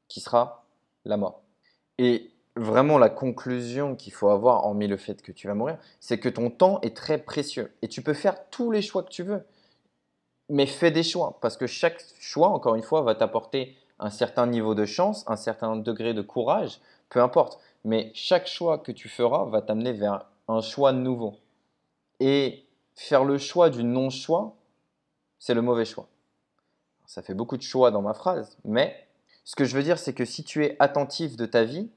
qui 0.08 0.20
sera 0.20 0.64
la 1.04 1.16
mort. 1.16 1.42
Et 1.98 2.31
vraiment 2.56 2.98
la 2.98 3.08
conclusion 3.08 3.96
qu'il 3.96 4.12
faut 4.12 4.28
avoir, 4.28 4.64
hormis 4.64 4.86
le 4.86 4.96
fait 4.96 5.22
que 5.22 5.32
tu 5.32 5.46
vas 5.46 5.54
mourir, 5.54 5.78
c'est 6.00 6.18
que 6.18 6.28
ton 6.28 6.50
temps 6.50 6.80
est 6.82 6.96
très 6.96 7.18
précieux. 7.18 7.72
Et 7.82 7.88
tu 7.88 8.02
peux 8.02 8.14
faire 8.14 8.48
tous 8.50 8.70
les 8.70 8.82
choix 8.82 9.02
que 9.02 9.10
tu 9.10 9.22
veux. 9.22 9.44
Mais 10.48 10.66
fais 10.66 10.90
des 10.90 11.02
choix, 11.02 11.38
parce 11.40 11.56
que 11.56 11.66
chaque 11.66 12.02
choix, 12.20 12.48
encore 12.48 12.74
une 12.74 12.82
fois, 12.82 13.02
va 13.02 13.14
t'apporter 13.14 13.76
un 13.98 14.10
certain 14.10 14.46
niveau 14.46 14.74
de 14.74 14.84
chance, 14.84 15.24
un 15.28 15.36
certain 15.36 15.76
degré 15.76 16.12
de 16.12 16.22
courage, 16.22 16.80
peu 17.08 17.22
importe. 17.22 17.58
Mais 17.84 18.10
chaque 18.14 18.46
choix 18.46 18.78
que 18.78 18.92
tu 18.92 19.08
feras 19.08 19.44
va 19.46 19.62
t'amener 19.62 19.92
vers 19.92 20.26
un 20.48 20.60
choix 20.60 20.92
nouveau. 20.92 21.36
Et 22.20 22.66
faire 22.94 23.24
le 23.24 23.38
choix 23.38 23.70
du 23.70 23.82
non-choix, 23.82 24.54
c'est 25.38 25.54
le 25.54 25.62
mauvais 25.62 25.84
choix. 25.84 26.08
Ça 27.06 27.22
fait 27.22 27.34
beaucoup 27.34 27.56
de 27.56 27.62
choix 27.62 27.90
dans 27.90 28.02
ma 28.02 28.14
phrase, 28.14 28.56
mais 28.64 29.06
ce 29.44 29.56
que 29.56 29.64
je 29.64 29.76
veux 29.76 29.82
dire, 29.82 29.98
c'est 29.98 30.12
que 30.12 30.24
si 30.24 30.44
tu 30.44 30.64
es 30.64 30.76
attentif 30.78 31.36
de 31.36 31.46
ta 31.46 31.64
vie, 31.64 31.90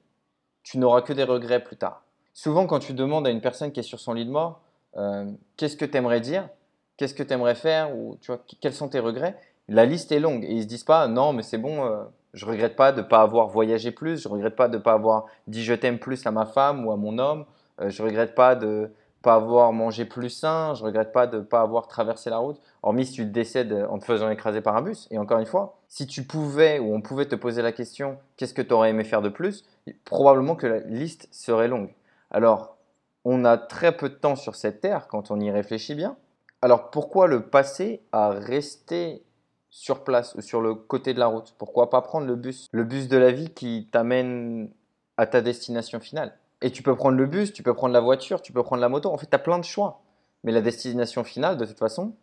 tu 0.65 0.79
n'auras 0.79 1.01
que 1.01 1.13
des 1.13 1.23
regrets 1.23 1.63
plus 1.63 1.77
tard. 1.77 2.01
Souvent, 2.33 2.65
quand 2.65 2.79
tu 2.79 2.93
demandes 2.93 3.25
à 3.25 3.29
une 3.29 3.39
personne 3.39 3.71
qui 3.71 3.79
est 3.79 3.83
sur 3.83 3.99
son 3.99 4.13
lit 4.13 4.25
de 4.25 4.31
mort, 4.31 4.59
euh, 4.97 5.31
qu'est-ce 5.55 5.77
que 5.77 5.85
tu 5.85 5.95
aimerais 5.95 6.19
dire, 6.19 6.49
qu'est-ce 6.97 7.13
que 7.13 7.23
tu 7.23 7.31
aimerais 7.31 7.55
faire, 7.55 7.95
ou 7.95 8.17
tu 8.19 8.31
vois, 8.31 8.41
quels 8.59 8.73
sont 8.73 8.89
tes 8.89 8.99
regrets, 8.99 9.37
la 9.69 9.85
liste 9.85 10.11
est 10.11 10.19
longue 10.19 10.43
et 10.43 10.51
ils 10.51 10.63
se 10.63 10.67
disent 10.67 10.83
pas 10.83 11.07
non, 11.07 11.33
mais 11.33 11.43
c'est 11.43 11.59
bon, 11.59 11.85
euh, 11.85 12.03
je 12.33 12.45
regrette 12.45 12.75
pas 12.75 12.91
de 12.91 13.01
ne 13.01 13.05
pas 13.05 13.21
avoir 13.21 13.47
voyagé 13.47 13.91
plus, 13.91 14.23
je 14.23 14.27
regrette 14.27 14.55
pas 14.55 14.67
de 14.67 14.77
ne 14.77 14.81
pas 14.81 14.93
avoir 14.93 15.27
dit 15.47 15.63
je 15.63 15.73
t'aime 15.73 15.99
plus 15.99 16.25
à 16.25 16.31
ma 16.31 16.45
femme 16.45 16.85
ou 16.85 16.91
à 16.91 16.97
mon 16.97 17.19
homme, 17.19 17.45
euh, 17.79 17.89
je 17.89 18.01
regrette 18.01 18.35
pas 18.35 18.55
de 18.55 18.91
pas 19.21 19.35
avoir 19.35 19.73
mangé 19.73 20.05
plus 20.05 20.29
sain, 20.29 20.75
je 20.75 20.83
regrette 20.83 21.11
pas 21.11 21.25
de 21.25 21.39
pas 21.39 21.61
avoir 21.61 21.87
traversé 21.87 22.29
la 22.29 22.37
route, 22.37 22.59
hormis 22.83 23.05
si 23.05 23.13
tu 23.13 23.25
décèdes 23.25 23.85
en 23.89 23.97
te 23.97 24.05
faisant 24.05 24.29
écraser 24.29 24.61
par 24.61 24.75
un 24.75 24.83
bus. 24.83 25.07
Et 25.09 25.17
encore 25.17 25.39
une 25.39 25.47
fois, 25.47 25.79
si 25.87 26.05
tu 26.05 26.23
pouvais 26.23 26.77
ou 26.77 26.93
on 26.93 27.01
pouvait 27.01 27.25
te 27.25 27.35
poser 27.35 27.63
la 27.63 27.71
question 27.71 28.19
qu'est-ce 28.37 28.53
que 28.53 28.61
tu 28.61 28.71
aurais 28.71 28.91
aimé 28.91 29.03
faire 29.03 29.23
de 29.23 29.29
plus, 29.29 29.63
probablement 29.93 30.55
que 30.55 30.67
la 30.67 30.79
liste 30.79 31.27
serait 31.31 31.67
longue. 31.67 31.93
Alors, 32.31 32.77
on 33.23 33.45
a 33.45 33.57
très 33.57 33.95
peu 33.95 34.09
de 34.09 34.15
temps 34.15 34.35
sur 34.35 34.55
cette 34.55 34.81
terre 34.81 35.07
quand 35.07 35.31
on 35.31 35.39
y 35.39 35.51
réfléchit 35.51 35.95
bien. 35.95 36.17
Alors 36.61 36.89
pourquoi 36.89 37.27
le 37.27 37.49
passer 37.49 38.01
à 38.11 38.29
rester 38.29 39.23
sur 39.69 40.03
place 40.03 40.35
ou 40.35 40.41
sur 40.41 40.61
le 40.61 40.73
côté 40.73 41.13
de 41.13 41.19
la 41.19 41.27
route? 41.27 41.53
Pourquoi 41.57 41.89
pas 41.89 42.01
prendre 42.01 42.25
le 42.25 42.35
bus? 42.35 42.67
Le 42.71 42.83
bus 42.83 43.07
de 43.07 43.17
la 43.17 43.31
vie 43.31 43.49
qui 43.49 43.89
t'amène 43.91 44.71
à 45.17 45.27
ta 45.27 45.41
destination 45.41 45.99
finale. 45.99 46.37
Et 46.61 46.71
tu 46.71 46.81
peux 46.81 46.95
prendre 46.95 47.17
le 47.17 47.25
bus, 47.25 47.53
tu 47.53 47.61
peux 47.61 47.73
prendre 47.73 47.93
la 47.93 47.99
voiture, 47.99 48.41
tu 48.41 48.53
peux 48.53 48.63
prendre 48.63 48.81
la 48.81 48.89
moto. 48.89 49.11
En 49.11 49.17
fait, 49.17 49.27
tu 49.27 49.35
as 49.35 49.39
plein 49.39 49.59
de 49.59 49.63
choix. 49.63 50.01
Mais 50.43 50.51
la 50.51 50.61
destination 50.61 51.23
finale, 51.23 51.57
de 51.57 51.65
toute 51.65 51.77
façon, 51.77 52.15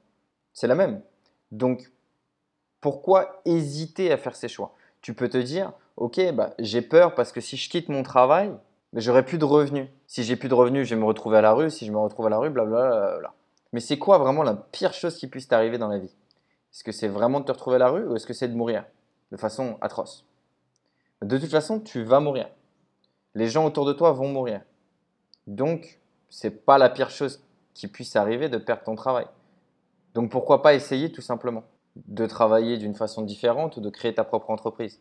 c'est 0.52 0.66
la 0.66 0.74
même. 0.74 1.02
Donc, 1.50 1.92
pourquoi 2.80 3.42
hésiter 3.44 4.10
à 4.10 4.16
faire 4.16 4.34
ces 4.34 4.48
choix? 4.48 4.74
Tu 5.02 5.14
peux 5.14 5.28
te 5.28 5.38
dire, 5.38 5.72
ok, 5.96 6.32
bah, 6.32 6.54
j'ai 6.58 6.82
peur 6.82 7.14
parce 7.14 7.32
que 7.32 7.40
si 7.40 7.56
je 7.56 7.68
quitte 7.68 7.88
mon 7.88 8.02
travail, 8.02 8.50
bah, 8.92 9.00
j'aurai 9.00 9.24
plus 9.24 9.38
de 9.38 9.44
revenus. 9.44 9.88
Si 10.06 10.22
j'ai 10.22 10.36
plus 10.36 10.48
de 10.48 10.54
revenus, 10.54 10.86
je 10.88 10.94
vais 10.94 11.00
me 11.00 11.06
retrouver 11.06 11.38
à 11.38 11.40
la 11.40 11.52
rue. 11.52 11.70
Si 11.70 11.86
je 11.86 11.92
me 11.92 11.98
retrouve 11.98 12.26
à 12.26 12.30
la 12.30 12.38
rue, 12.38 12.50
blablabla. 12.50 13.32
Mais 13.72 13.80
c'est 13.80 13.98
quoi 13.98 14.18
vraiment 14.18 14.42
la 14.42 14.54
pire 14.54 14.92
chose 14.92 15.16
qui 15.16 15.26
puisse 15.26 15.48
t'arriver 15.48 15.78
dans 15.78 15.88
la 15.88 15.98
vie? 15.98 16.14
Est-ce 16.72 16.84
que 16.84 16.92
c'est 16.92 17.08
vraiment 17.08 17.40
de 17.40 17.44
te 17.44 17.52
retrouver 17.52 17.76
à 17.76 17.80
la 17.80 17.88
rue 17.88 18.06
ou 18.06 18.16
est-ce 18.16 18.26
que 18.26 18.34
c'est 18.34 18.48
de 18.48 18.56
mourir? 18.56 18.84
De 19.30 19.36
façon 19.36 19.78
atroce 19.80 20.26
De 21.22 21.38
toute 21.38 21.50
façon, 21.50 21.80
tu 21.80 22.02
vas 22.02 22.20
mourir. 22.20 22.48
Les 23.34 23.48
gens 23.48 23.64
autour 23.64 23.86
de 23.86 23.92
toi 23.92 24.12
vont 24.12 24.28
mourir. 24.28 24.60
Donc, 25.46 26.00
c'est 26.28 26.64
pas 26.64 26.78
la 26.78 26.90
pire 26.90 27.10
chose 27.10 27.42
qui 27.74 27.88
puisse 27.88 28.16
arriver 28.16 28.48
de 28.48 28.58
perdre 28.58 28.84
ton 28.84 28.94
travail. 28.94 29.26
Donc, 30.14 30.30
pourquoi 30.30 30.62
pas 30.62 30.74
essayer 30.74 31.10
tout 31.10 31.22
simplement 31.22 31.64
de 31.96 32.26
travailler 32.26 32.76
d'une 32.76 32.94
façon 32.94 33.22
différente 33.22 33.78
ou 33.78 33.80
de 33.80 33.90
créer 33.90 34.14
ta 34.14 34.24
propre 34.24 34.50
entreprise? 34.50 35.00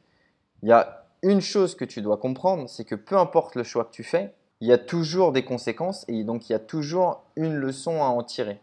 Il 0.64 0.70
y 0.70 0.72
a 0.72 1.06
une 1.24 1.42
chose 1.42 1.76
que 1.76 1.86
tu 1.86 2.02
dois 2.02 2.18
comprendre, 2.18 2.70
c'est 2.70 2.86
que 2.86 2.96
peu 2.96 3.18
importe 3.18 3.56
le 3.56 3.64
choix 3.64 3.86
que 3.86 3.92
tu 3.92 4.04
fais, 4.04 4.34
il 4.60 4.68
y 4.68 4.72
a 4.72 4.78
toujours 4.78 5.32
des 5.32 5.44
conséquences 5.44 6.06
et 6.08 6.24
donc 6.24 6.50
il 6.50 6.54
y 6.54 6.56
a 6.56 6.60
toujours 6.60 7.24
une 7.36 7.56
leçon 7.56 8.04
à 8.04 8.08
en 8.08 8.24
tirer. 8.24 8.60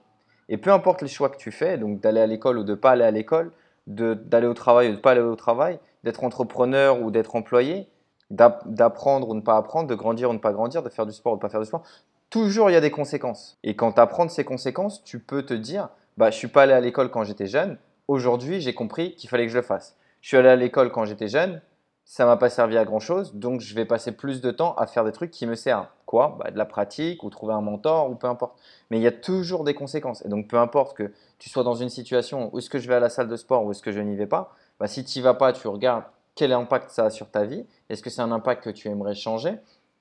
Et 0.48 0.56
peu 0.56 0.72
importe 0.72 1.02
les 1.02 1.08
choix 1.08 1.28
que 1.28 1.36
tu 1.36 1.50
fais, 1.50 1.76
donc 1.76 2.00
d'aller 2.00 2.20
à 2.20 2.26
l'école 2.26 2.58
ou 2.58 2.64
de 2.64 2.72
ne 2.72 2.76
pas 2.76 2.92
aller 2.92 3.04
à 3.04 3.10
l'école, 3.10 3.52
d'aller 3.86 4.46
au 4.46 4.54
travail 4.54 4.88
ou 4.88 4.90
de 4.92 4.96
ne 4.96 5.00
pas 5.00 5.10
aller 5.12 5.20
au 5.20 5.36
travail, 5.36 5.78
d'être 6.04 6.24
entrepreneur 6.24 7.02
ou 7.02 7.10
d'être 7.10 7.34
employé, 7.36 7.88
d'apprendre 8.30 9.28
ou 9.28 9.34
ne 9.34 9.40
pas 9.40 9.56
apprendre, 9.56 9.88
de 9.88 9.94
grandir 9.94 10.30
ou 10.30 10.32
ne 10.32 10.38
pas 10.38 10.52
grandir, 10.52 10.82
de 10.82 10.88
faire 10.88 11.06
du 11.06 11.12
sport 11.12 11.32
ou 11.32 11.36
de 11.36 11.40
ne 11.40 11.42
pas 11.42 11.48
faire 11.48 11.60
du 11.60 11.66
sport, 11.66 11.82
toujours 12.30 12.70
il 12.70 12.74
y 12.74 12.76
a 12.76 12.80
des 12.80 12.90
conséquences. 12.90 13.58
Et 13.64 13.74
quand 13.74 13.92
tu 13.92 14.00
apprends 14.00 14.28
ces 14.28 14.44
conséquences, 14.44 15.02
tu 15.02 15.18
peux 15.18 15.44
te 15.44 15.54
dire, 15.54 15.88
bah, 16.16 16.30
je 16.30 16.36
suis 16.36 16.48
pas 16.48 16.62
allé 16.62 16.72
à 16.72 16.80
l'école 16.80 17.10
quand 17.10 17.24
j'étais 17.24 17.46
jeune, 17.46 17.78
aujourd'hui, 18.06 18.60
j'ai 18.60 18.74
compris 18.74 19.14
qu'il 19.14 19.28
fallait 19.28 19.46
que 19.46 19.52
je 19.52 19.56
le 19.56 19.62
fasse. 19.62 19.96
Je 20.20 20.28
suis 20.28 20.36
allé 20.36 20.48
à 20.48 20.56
l'école 20.56 20.90
quand 20.92 21.04
j'étais 21.04 21.28
jeune, 21.28 21.60
ça 22.10 22.24
m'a 22.24 22.38
pas 22.38 22.48
servi 22.48 22.78
à 22.78 22.86
grand 22.86 23.00
chose, 23.00 23.34
donc 23.34 23.60
je 23.60 23.74
vais 23.74 23.84
passer 23.84 24.12
plus 24.12 24.40
de 24.40 24.50
temps 24.50 24.74
à 24.76 24.86
faire 24.86 25.04
des 25.04 25.12
trucs 25.12 25.30
qui 25.30 25.44
me 25.44 25.54
servent. 25.54 25.88
Quoi? 26.06 26.38
Bah, 26.38 26.50
De 26.50 26.56
la 26.56 26.64
pratique 26.64 27.22
ou 27.22 27.28
trouver 27.28 27.52
un 27.52 27.60
mentor 27.60 28.10
ou 28.10 28.14
peu 28.14 28.26
importe. 28.26 28.58
Mais 28.90 28.96
il 28.96 29.02
y 29.02 29.06
a 29.06 29.12
toujours 29.12 29.62
des 29.62 29.74
conséquences. 29.74 30.24
Et 30.24 30.28
donc 30.30 30.48
peu 30.48 30.56
importe 30.56 30.96
que 30.96 31.12
tu 31.38 31.50
sois 31.50 31.64
dans 31.64 31.74
une 31.74 31.90
situation 31.90 32.48
où 32.50 32.58
est-ce 32.58 32.70
que 32.70 32.78
je 32.78 32.88
vais 32.88 32.94
à 32.94 33.00
la 33.00 33.10
salle 33.10 33.28
de 33.28 33.36
sport 33.36 33.62
ou 33.62 33.72
est-ce 33.72 33.82
que 33.82 33.92
je 33.92 34.00
n'y 34.00 34.16
vais 34.16 34.26
pas, 34.26 34.54
bah, 34.80 34.86
si 34.86 35.04
tu 35.04 35.18
n'y 35.18 35.22
vas 35.22 35.34
pas, 35.34 35.52
tu 35.52 35.68
regardes 35.68 36.04
quel 36.34 36.54
impact 36.54 36.88
ça 36.90 37.04
a 37.04 37.10
sur 37.10 37.30
ta 37.30 37.44
vie. 37.44 37.66
Est-ce 37.90 38.02
que 38.02 38.08
c'est 38.08 38.22
un 38.22 38.32
impact 38.32 38.64
que 38.64 38.70
tu 38.70 38.88
aimerais 38.88 39.14
changer? 39.14 39.56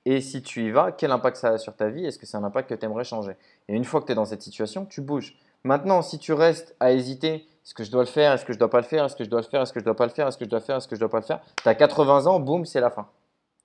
Et 0.06 0.22
si 0.22 0.40
tu 0.40 0.64
y 0.64 0.70
vas, 0.70 0.92
quel 0.92 1.10
impact 1.10 1.36
ça 1.36 1.50
a 1.50 1.58
sur 1.58 1.76
ta 1.76 1.90
vie? 1.90 2.06
Est-ce 2.06 2.18
que 2.18 2.24
c'est 2.24 2.38
un 2.38 2.44
impact 2.44 2.70
que 2.70 2.74
tu 2.74 2.86
aimerais 2.86 3.04
changer? 3.04 3.32
Et 3.68 3.74
une 3.74 3.84
fois 3.84 4.00
que 4.00 4.06
tu 4.06 4.12
es 4.12 4.14
dans 4.14 4.24
cette 4.24 4.40
situation, 4.40 4.86
tu 4.86 5.02
bouges. 5.02 5.36
Maintenant, 5.62 6.00
si 6.00 6.18
tu 6.18 6.32
restes 6.32 6.74
à 6.80 6.92
hésiter, 6.92 7.46
est-ce 7.68 7.74
que 7.74 7.84
je 7.84 7.90
dois 7.90 8.00
le 8.00 8.08
faire? 8.08 8.32
Est-ce 8.32 8.46
que 8.46 8.54
je 8.54 8.58
dois 8.58 8.70
pas 8.70 8.80
le 8.80 8.86
faire? 8.86 9.04
Est-ce 9.04 9.14
que 9.14 9.24
je 9.24 9.28
dois 9.28 9.42
le 9.42 9.46
faire? 9.46 9.60
Est-ce 9.60 9.74
que 9.74 9.80
je 9.80 9.84
dois 9.84 9.94
pas 9.94 10.06
le 10.06 10.10
faire? 10.10 10.26
Est-ce 10.26 10.38
que 10.38 10.46
je 10.46 10.48
dois 10.48 10.60
faire? 10.60 10.76
Est-ce 10.76 10.88
que 10.88 10.96
je 10.96 11.00
dois 11.00 11.10
pas 11.10 11.18
le 11.18 11.24
faire? 11.24 11.40
Tu 11.62 11.68
as 11.68 11.74
80 11.74 12.24
ans, 12.24 12.40
boum, 12.40 12.64
c'est 12.64 12.80
la 12.80 12.88
fin. 12.88 13.08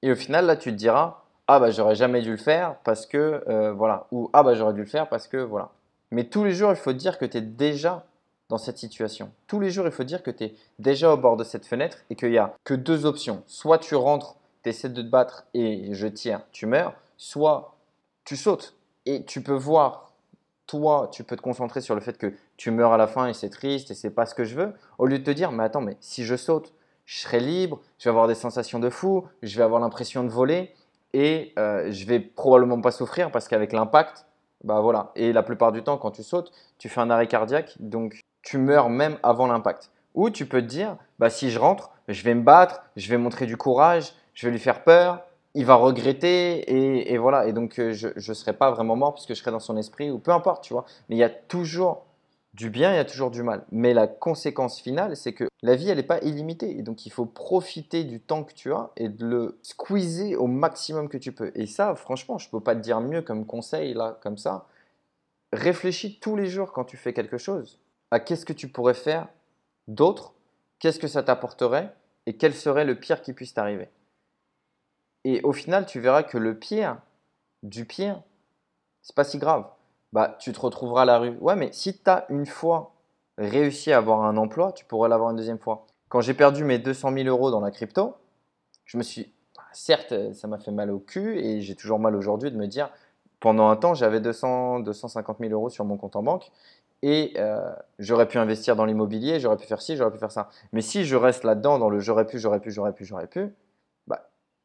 Et 0.01 0.11
au 0.11 0.15
final, 0.15 0.45
là, 0.45 0.57
tu 0.57 0.71
te 0.71 0.75
diras 0.75 1.23
ah 1.47 1.59
bah 1.59 1.71
j'aurais 1.71 1.95
jamais 1.95 2.21
dû 2.21 2.31
le 2.31 2.37
faire 2.37 2.75
parce 2.83 3.05
que 3.05 3.43
euh, 3.47 3.73
voilà 3.73 4.07
ou 4.11 4.29
ah 4.33 4.43
bah 4.43 4.55
j'aurais 4.55 4.73
dû 4.73 4.81
le 4.81 4.85
faire 4.85 5.07
parce 5.07 5.27
que 5.27 5.37
voilà. 5.37 5.69
Mais 6.11 6.25
tous 6.25 6.43
les 6.43 6.51
jours, 6.51 6.71
il 6.71 6.75
faut 6.75 6.91
dire 6.91 7.17
que 7.17 7.25
tu 7.25 7.37
es 7.37 7.41
déjà 7.41 8.05
dans 8.49 8.57
cette 8.57 8.77
situation. 8.77 9.31
Tous 9.47 9.61
les 9.61 9.71
jours, 9.71 9.85
il 9.85 9.91
faut 9.93 10.03
dire 10.03 10.21
que 10.21 10.31
tu 10.31 10.43
es 10.43 10.55
déjà 10.79 11.13
au 11.13 11.17
bord 11.17 11.37
de 11.37 11.45
cette 11.45 11.65
fenêtre 11.65 11.99
et 12.09 12.15
qu'il 12.15 12.31
n'y 12.31 12.37
a 12.37 12.53
que 12.65 12.73
deux 12.73 13.05
options. 13.05 13.41
Soit 13.47 13.77
tu 13.77 13.95
rentres, 13.95 14.35
tu 14.63 14.69
essaies 14.69 14.89
de 14.89 15.01
te 15.01 15.07
battre 15.07 15.45
et 15.53 15.93
je 15.93 16.07
tire, 16.07 16.41
tu 16.51 16.65
meurs. 16.65 16.93
Soit 17.17 17.75
tu 18.25 18.35
sautes 18.35 18.75
et 19.05 19.23
tu 19.23 19.41
peux 19.41 19.53
voir 19.53 20.11
toi, 20.67 21.09
tu 21.11 21.23
peux 21.23 21.35
te 21.35 21.41
concentrer 21.41 21.81
sur 21.81 21.95
le 21.95 22.01
fait 22.01 22.17
que 22.17 22.33
tu 22.57 22.71
meurs 22.71 22.93
à 22.93 22.97
la 22.97 23.07
fin 23.07 23.27
et 23.27 23.33
c'est 23.33 23.49
triste 23.49 23.91
et 23.91 23.95
c'est 23.95 24.09
pas 24.11 24.25
ce 24.25 24.35
que 24.35 24.43
je 24.43 24.55
veux, 24.55 24.73
au 24.97 25.05
lieu 25.05 25.19
de 25.19 25.23
te 25.23 25.31
dire, 25.31 25.51
mais 25.51 25.63
attends, 25.63 25.81
mais 25.81 25.97
si 25.99 26.23
je 26.23 26.35
saute, 26.35 26.73
je 27.05 27.19
serai 27.19 27.39
libre, 27.39 27.81
je 27.99 28.05
vais 28.05 28.09
avoir 28.09 28.27
des 28.27 28.35
sensations 28.35 28.79
de 28.79 28.89
fou, 28.89 29.25
je 29.41 29.57
vais 29.57 29.63
avoir 29.63 29.81
l'impression 29.81 30.23
de 30.23 30.29
voler 30.29 30.73
et 31.13 31.53
euh, 31.59 31.91
je 31.91 32.05
vais 32.05 32.19
probablement 32.19 32.81
pas 32.81 32.91
souffrir 32.91 33.31
parce 33.31 33.47
qu'avec 33.47 33.73
l'impact, 33.73 34.25
bah 34.63 34.79
voilà. 34.79 35.11
Et 35.15 35.33
la 35.33 35.43
plupart 35.43 35.71
du 35.71 35.83
temps, 35.83 35.97
quand 35.97 36.11
tu 36.11 36.23
sautes, 36.23 36.51
tu 36.77 36.89
fais 36.89 37.01
un 37.01 37.09
arrêt 37.09 37.27
cardiaque, 37.27 37.75
donc 37.79 38.21
tu 38.41 38.57
meurs 38.57 38.89
même 38.89 39.17
avant 39.23 39.47
l'impact. 39.47 39.91
Ou 40.15 40.29
tu 40.29 40.45
peux 40.45 40.61
te 40.61 40.67
dire, 40.67 40.95
bah 41.19 41.29
si 41.29 41.51
je 41.51 41.59
rentre, 41.59 41.91
je 42.07 42.23
vais 42.23 42.35
me 42.35 42.43
battre, 42.43 42.83
je 42.95 43.09
vais 43.09 43.17
montrer 43.17 43.45
du 43.45 43.57
courage, 43.57 44.13
je 44.33 44.47
vais 44.47 44.51
lui 44.51 44.59
faire 44.59 44.83
peur, 44.83 45.21
il 45.55 45.65
va 45.65 45.75
regretter 45.75 47.11
et, 47.11 47.17
voilà. 47.17 47.47
Et 47.47 47.53
donc, 47.53 47.79
euh, 47.79 47.93
je 47.93 48.07
ne 48.15 48.33
serai 48.33 48.53
pas 48.53 48.71
vraiment 48.71 48.95
mort 48.95 49.13
puisque 49.13 49.29
je 49.29 49.35
serai 49.35 49.51
dans 49.51 49.59
son 49.59 49.77
esprit 49.77 50.09
ou 50.09 50.19
peu 50.19 50.31
importe, 50.31 50.63
tu 50.63 50.73
vois. 50.73 50.85
Mais 51.09 51.15
il 51.15 51.19
y 51.19 51.23
a 51.23 51.29
toujours 51.29 52.05
du 52.53 52.69
bien, 52.69 52.93
il 52.93 52.95
y 52.95 52.99
a 52.99 53.05
toujours 53.05 53.31
du 53.31 53.41
mal. 53.41 53.65
Mais 53.71 53.93
la 53.93 54.07
conséquence 54.07 54.79
finale, 54.79 55.17
c'est 55.17 55.33
que 55.33 55.45
la 55.63 55.75
vie, 55.75 55.89
elle 55.89 55.97
n'est 55.97 56.03
pas 56.03 56.21
illimitée. 56.21 56.77
Et 56.77 56.83
donc, 56.83 57.05
il 57.05 57.11
faut 57.11 57.25
profiter 57.25 58.03
du 58.03 58.19
temps 58.19 58.43
que 58.43 58.53
tu 58.53 58.71
as 58.71 58.91
et 58.95 59.09
de 59.09 59.25
le 59.25 59.59
squeezer 59.63 60.35
au 60.35 60.47
maximum 60.47 61.09
que 61.09 61.17
tu 61.17 61.31
peux. 61.31 61.51
Et 61.55 61.65
ça, 61.65 61.95
franchement, 61.95 62.37
je 62.37 62.47
ne 62.47 62.51
peux 62.51 62.59
pas 62.59 62.75
te 62.75 62.81
dire 62.81 63.01
mieux 63.01 63.23
comme 63.23 63.45
conseil, 63.45 63.93
là, 63.93 64.19
comme 64.21 64.37
ça. 64.37 64.67
Réfléchis 65.51 66.19
tous 66.19 66.35
les 66.35 66.47
jours 66.47 66.73
quand 66.73 66.83
tu 66.83 66.97
fais 66.97 67.13
quelque 67.13 67.37
chose 67.37 67.79
à 68.11 68.19
qu'est-ce 68.19 68.45
que 68.45 68.53
tu 68.53 68.67
pourrais 68.67 68.93
faire 68.93 69.27
d'autre, 69.87 70.33
qu'est-ce 70.79 70.99
que 70.99 71.07
ça 71.07 71.23
t'apporterait 71.23 71.93
et 72.25 72.37
quel 72.37 72.53
serait 72.53 72.85
le 72.85 72.99
pire 72.99 73.21
qui 73.21 73.33
puisse 73.33 73.53
t'arriver. 73.53 73.89
Et 75.23 75.41
au 75.41 75.53
final, 75.53 75.85
tu 75.85 75.99
verras 75.99 76.23
que 76.23 76.37
le 76.37 76.57
pire 76.57 76.97
du 77.63 77.85
pire, 77.85 78.21
c'est 79.01 79.15
pas 79.15 79.23
si 79.23 79.39
grave. 79.39 79.65
Bah, 80.13 80.37
tu 80.39 80.53
te 80.53 80.59
retrouveras 80.59 81.01
à 81.01 81.05
la 81.05 81.17
rue. 81.17 81.37
Ouais, 81.41 81.55
mais 81.55 81.71
si 81.73 81.97
tu 81.97 82.09
as 82.09 82.25
une 82.29 82.45
fois 82.45 82.93
réussi 83.37 83.91
à 83.91 83.97
avoir 83.97 84.23
un 84.23 84.37
emploi, 84.37 84.71
tu 84.71 84.85
pourrais 84.85 85.09
l'avoir 85.09 85.31
une 85.31 85.35
deuxième 85.35 85.59
fois. 85.59 85.85
Quand 86.07 86.21
j'ai 86.21 86.35
perdu 86.35 86.63
mes 86.63 86.77
200 86.79 87.11
000 87.13 87.27
euros 87.27 87.51
dans 87.51 87.59
la 87.59 87.71
crypto, 87.71 88.15
je 88.85 88.97
me 88.97 89.03
suis. 89.03 89.33
Certes, 89.73 90.13
ça 90.33 90.47
m'a 90.47 90.59
fait 90.59 90.71
mal 90.71 90.91
au 90.91 90.99
cul 90.99 91.39
et 91.39 91.61
j'ai 91.61 91.75
toujours 91.75 91.97
mal 91.99 92.15
aujourd'hui 92.15 92.51
de 92.51 92.57
me 92.57 92.67
dire 92.67 92.91
pendant 93.39 93.69
un 93.69 93.75
temps, 93.75 93.95
j'avais 93.95 94.21
200, 94.21 94.81
250 94.81 95.39
000 95.39 95.51
euros 95.51 95.69
sur 95.69 95.83
mon 95.83 95.97
compte 95.97 96.15
en 96.15 96.23
banque 96.23 96.51
et 97.01 97.33
euh, 97.37 97.73
j'aurais 97.99 98.27
pu 98.27 98.37
investir 98.37 98.75
dans 98.75 98.85
l'immobilier, 98.85 99.39
j'aurais 99.39 99.57
pu 99.57 99.65
faire 99.65 99.81
ci, 99.81 99.97
j'aurais 99.97 100.11
pu 100.11 100.19
faire 100.19 100.31
ça. 100.31 100.49
Mais 100.71 100.81
si 100.81 101.05
je 101.05 101.15
reste 101.15 101.43
là-dedans, 101.43 101.79
dans 101.79 101.89
le 101.89 101.99
j'aurais 101.99 102.25
pu, 102.25 102.39
j'aurais 102.39 102.59
pu, 102.59 102.71
j'aurais 102.71 102.93
pu, 102.93 103.03
j'aurais 103.03 103.27
pu, 103.27 103.51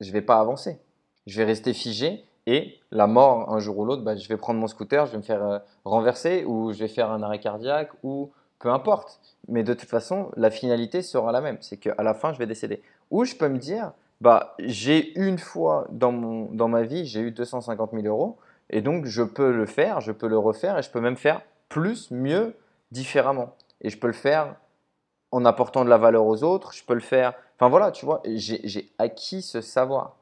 je 0.00 0.12
vais 0.12 0.22
pas 0.22 0.38
avancer. 0.38 0.78
Je 1.26 1.36
vais 1.38 1.44
rester 1.44 1.72
figé 1.72 2.24
et 2.50 2.80
la 2.90 3.06
mort, 3.06 3.52
un 3.52 3.58
jour 3.58 3.78
ou 3.78 3.84
l'autre, 3.84 4.02
bah, 4.02 4.16
je 4.16 4.26
vais 4.26 4.38
prendre 4.38 4.58
mon 4.58 4.68
scooter, 4.68 5.04
je 5.06 5.12
vais 5.12 5.18
me 5.18 5.22
faire 5.22 5.44
euh, 5.44 5.58
renverser 5.84 6.44
ou 6.46 6.72
je 6.72 6.78
vais 6.78 6.88
faire 6.88 7.10
un 7.10 7.22
arrêt 7.22 7.40
cardiaque 7.40 7.90
ou 8.02 8.30
peu 8.58 8.70
importe. 8.70 9.20
Mais 9.48 9.62
de 9.62 9.74
toute 9.74 9.88
façon, 9.88 10.30
la 10.36 10.50
finalité 10.50 11.02
sera 11.02 11.30
la 11.30 11.42
même. 11.42 11.58
C'est 11.60 11.76
qu'à 11.76 12.02
la 12.02 12.14
fin, 12.14 12.32
je 12.32 12.38
vais 12.38 12.46
décéder. 12.46 12.82
Ou 13.10 13.24
je 13.24 13.34
peux 13.34 13.48
me 13.48 13.58
dire, 13.58 13.92
bah, 14.22 14.54
j'ai 14.58 15.18
une 15.18 15.38
fois 15.38 15.86
dans, 15.90 16.10
mon, 16.10 16.46
dans 16.52 16.68
ma 16.68 16.82
vie, 16.82 17.04
j'ai 17.04 17.20
eu 17.20 17.30
250 17.32 17.90
000 17.92 18.06
euros 18.06 18.38
et 18.70 18.80
donc 18.80 19.04
je 19.04 19.22
peux 19.22 19.52
le 19.52 19.66
faire, 19.66 20.00
je 20.00 20.12
peux 20.12 20.28
le 20.28 20.38
refaire 20.38 20.78
et 20.78 20.82
je 20.82 20.90
peux 20.90 21.00
même 21.00 21.16
faire 21.16 21.42
plus, 21.68 22.10
mieux, 22.10 22.54
différemment. 22.92 23.54
Et 23.82 23.90
je 23.90 23.98
peux 23.98 24.06
le 24.06 24.12
faire 24.14 24.56
en 25.32 25.44
apportant 25.44 25.84
de 25.84 25.90
la 25.90 25.98
valeur 25.98 26.24
aux 26.24 26.42
autres, 26.42 26.72
je 26.72 26.82
peux 26.82 26.94
le 26.94 27.00
faire 27.00 27.34
Enfin 27.58 27.68
voilà, 27.68 27.90
tu 27.90 28.04
vois, 28.04 28.22
j'ai 28.24 28.92
acquis 28.98 29.42
ce 29.42 29.60
savoir. 29.60 30.14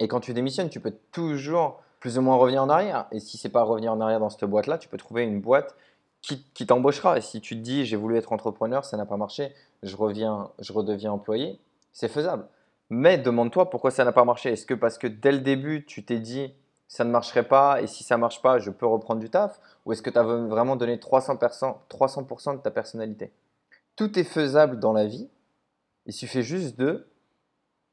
Et 0.00 0.08
quand 0.08 0.20
tu 0.20 0.34
démissionnes, 0.34 0.68
tu 0.68 0.80
peux 0.80 0.94
toujours 1.12 1.80
plus 2.00 2.18
ou 2.18 2.22
moins 2.22 2.36
revenir 2.36 2.62
en 2.62 2.68
arrière. 2.68 3.06
Et 3.12 3.20
si 3.20 3.38
c'est 3.38 3.48
pas 3.48 3.62
revenir 3.62 3.92
en 3.92 4.00
arrière 4.00 4.20
dans 4.20 4.30
cette 4.30 4.44
boîte-là, 4.44 4.78
tu 4.78 4.88
peux 4.88 4.96
trouver 4.96 5.22
une 5.22 5.40
boîte 5.40 5.76
qui, 6.20 6.66
t'embauchera. 6.66 7.18
Et 7.18 7.20
si 7.20 7.40
tu 7.40 7.56
te 7.56 7.60
dis 7.60 7.84
j'ai 7.84 7.96
voulu 7.96 8.16
être 8.16 8.32
entrepreneur, 8.32 8.84
ça 8.84 8.96
n'a 8.96 9.06
pas 9.06 9.16
marché, 9.16 9.52
je 9.82 9.96
reviens, 9.96 10.50
je 10.58 10.72
redeviens 10.72 11.12
employé, 11.12 11.60
c'est 11.92 12.08
faisable. 12.08 12.46
Mais 12.90 13.18
demande-toi 13.18 13.70
pourquoi 13.70 13.90
ça 13.90 14.04
n'a 14.04 14.12
pas 14.12 14.24
marché. 14.24 14.50
Est-ce 14.50 14.66
que 14.66 14.74
parce 14.74 14.98
que 14.98 15.06
dès 15.06 15.32
le 15.32 15.40
début, 15.40 15.84
tu 15.84 16.04
t'es 16.04 16.18
dit 16.18 16.52
ça 16.88 17.04
ne 17.04 17.10
marcherait 17.10 17.48
pas 17.48 17.80
et 17.82 17.86
si 17.86 18.04
ça 18.04 18.16
marche 18.16 18.42
pas, 18.42 18.58
je 18.58 18.70
peux 18.70 18.86
reprendre 18.86 19.20
du 19.20 19.30
taf? 19.30 19.60
Ou 19.84 19.92
est-ce 19.92 20.02
que 20.02 20.10
tu 20.10 20.18
as 20.18 20.22
vraiment 20.22 20.76
donné 20.76 20.96
300%, 20.96 21.76
300 21.88 22.54
de 22.54 22.58
ta 22.58 22.70
personnalité? 22.70 23.32
Tout 23.96 24.18
est 24.18 24.24
faisable 24.24 24.78
dans 24.80 24.92
la 24.92 25.06
vie 25.06 25.28
il 26.06 26.12
suffit 26.12 26.42
juste 26.42 26.78
de 26.78 27.06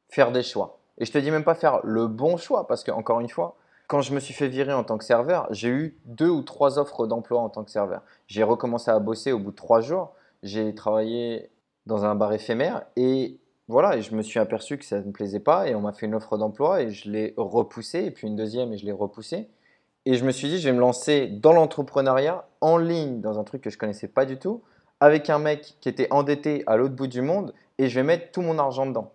faire 0.09 0.31
des 0.31 0.43
choix. 0.43 0.80
Et 1.01 1.05
je 1.05 1.11
te 1.11 1.17
dis 1.17 1.31
même 1.31 1.43
pas 1.43 1.55
faire 1.55 1.79
le 1.83 2.05
bon 2.05 2.37
choix, 2.37 2.67
parce 2.67 2.83
que 2.83 2.91
encore 2.91 3.19
une 3.21 3.27
fois, 3.27 3.57
quand 3.87 4.01
je 4.01 4.13
me 4.13 4.19
suis 4.19 4.35
fait 4.35 4.47
virer 4.47 4.71
en 4.71 4.83
tant 4.83 4.99
que 4.99 5.03
serveur, 5.03 5.47
j'ai 5.49 5.67
eu 5.67 5.97
deux 6.05 6.29
ou 6.29 6.43
trois 6.43 6.77
offres 6.77 7.07
d'emploi 7.07 7.41
en 7.41 7.49
tant 7.49 7.63
que 7.63 7.71
serveur. 7.71 8.03
J'ai 8.27 8.43
recommencé 8.43 8.91
à 8.91 8.99
bosser 8.99 9.31
au 9.31 9.39
bout 9.39 9.49
de 9.49 9.55
trois 9.55 9.81
jours. 9.81 10.13
J'ai 10.43 10.75
travaillé 10.75 11.49
dans 11.87 12.05
un 12.05 12.13
bar 12.13 12.31
éphémère 12.33 12.83
et 12.95 13.39
voilà, 13.67 13.97
et 13.97 14.03
je 14.03 14.13
me 14.13 14.21
suis 14.21 14.39
aperçu 14.39 14.77
que 14.77 14.85
ça 14.85 14.99
ne 14.99 15.05
me 15.05 15.11
plaisait 15.11 15.39
pas 15.39 15.67
et 15.67 15.73
on 15.73 15.81
m'a 15.81 15.91
fait 15.91 16.05
une 16.05 16.13
offre 16.13 16.37
d'emploi 16.37 16.83
et 16.83 16.91
je 16.91 17.09
l'ai 17.09 17.33
repoussée 17.35 18.03
et 18.03 18.11
puis 18.11 18.27
une 18.27 18.35
deuxième 18.35 18.71
et 18.71 18.77
je 18.77 18.85
l'ai 18.85 18.91
repoussée. 18.91 19.49
Et 20.05 20.13
je 20.13 20.23
me 20.23 20.31
suis 20.31 20.49
dit, 20.49 20.59
je 20.59 20.69
vais 20.69 20.75
me 20.75 20.81
lancer 20.81 21.25
dans 21.25 21.53
l'entrepreneuriat 21.53 22.45
en 22.61 22.77
ligne, 22.77 23.21
dans 23.21 23.39
un 23.39 23.43
truc 23.43 23.63
que 23.63 23.71
je 23.71 23.77
connaissais 23.79 24.07
pas 24.07 24.25
du 24.25 24.37
tout, 24.37 24.61
avec 24.99 25.31
un 25.31 25.39
mec 25.39 25.77
qui 25.81 25.89
était 25.89 26.07
endetté 26.11 26.63
à 26.67 26.77
l'autre 26.77 26.93
bout 26.93 27.07
du 27.07 27.23
monde 27.23 27.55
et 27.79 27.89
je 27.89 27.95
vais 27.99 28.05
mettre 28.05 28.31
tout 28.31 28.43
mon 28.43 28.59
argent 28.59 28.85
dedans. 28.85 29.11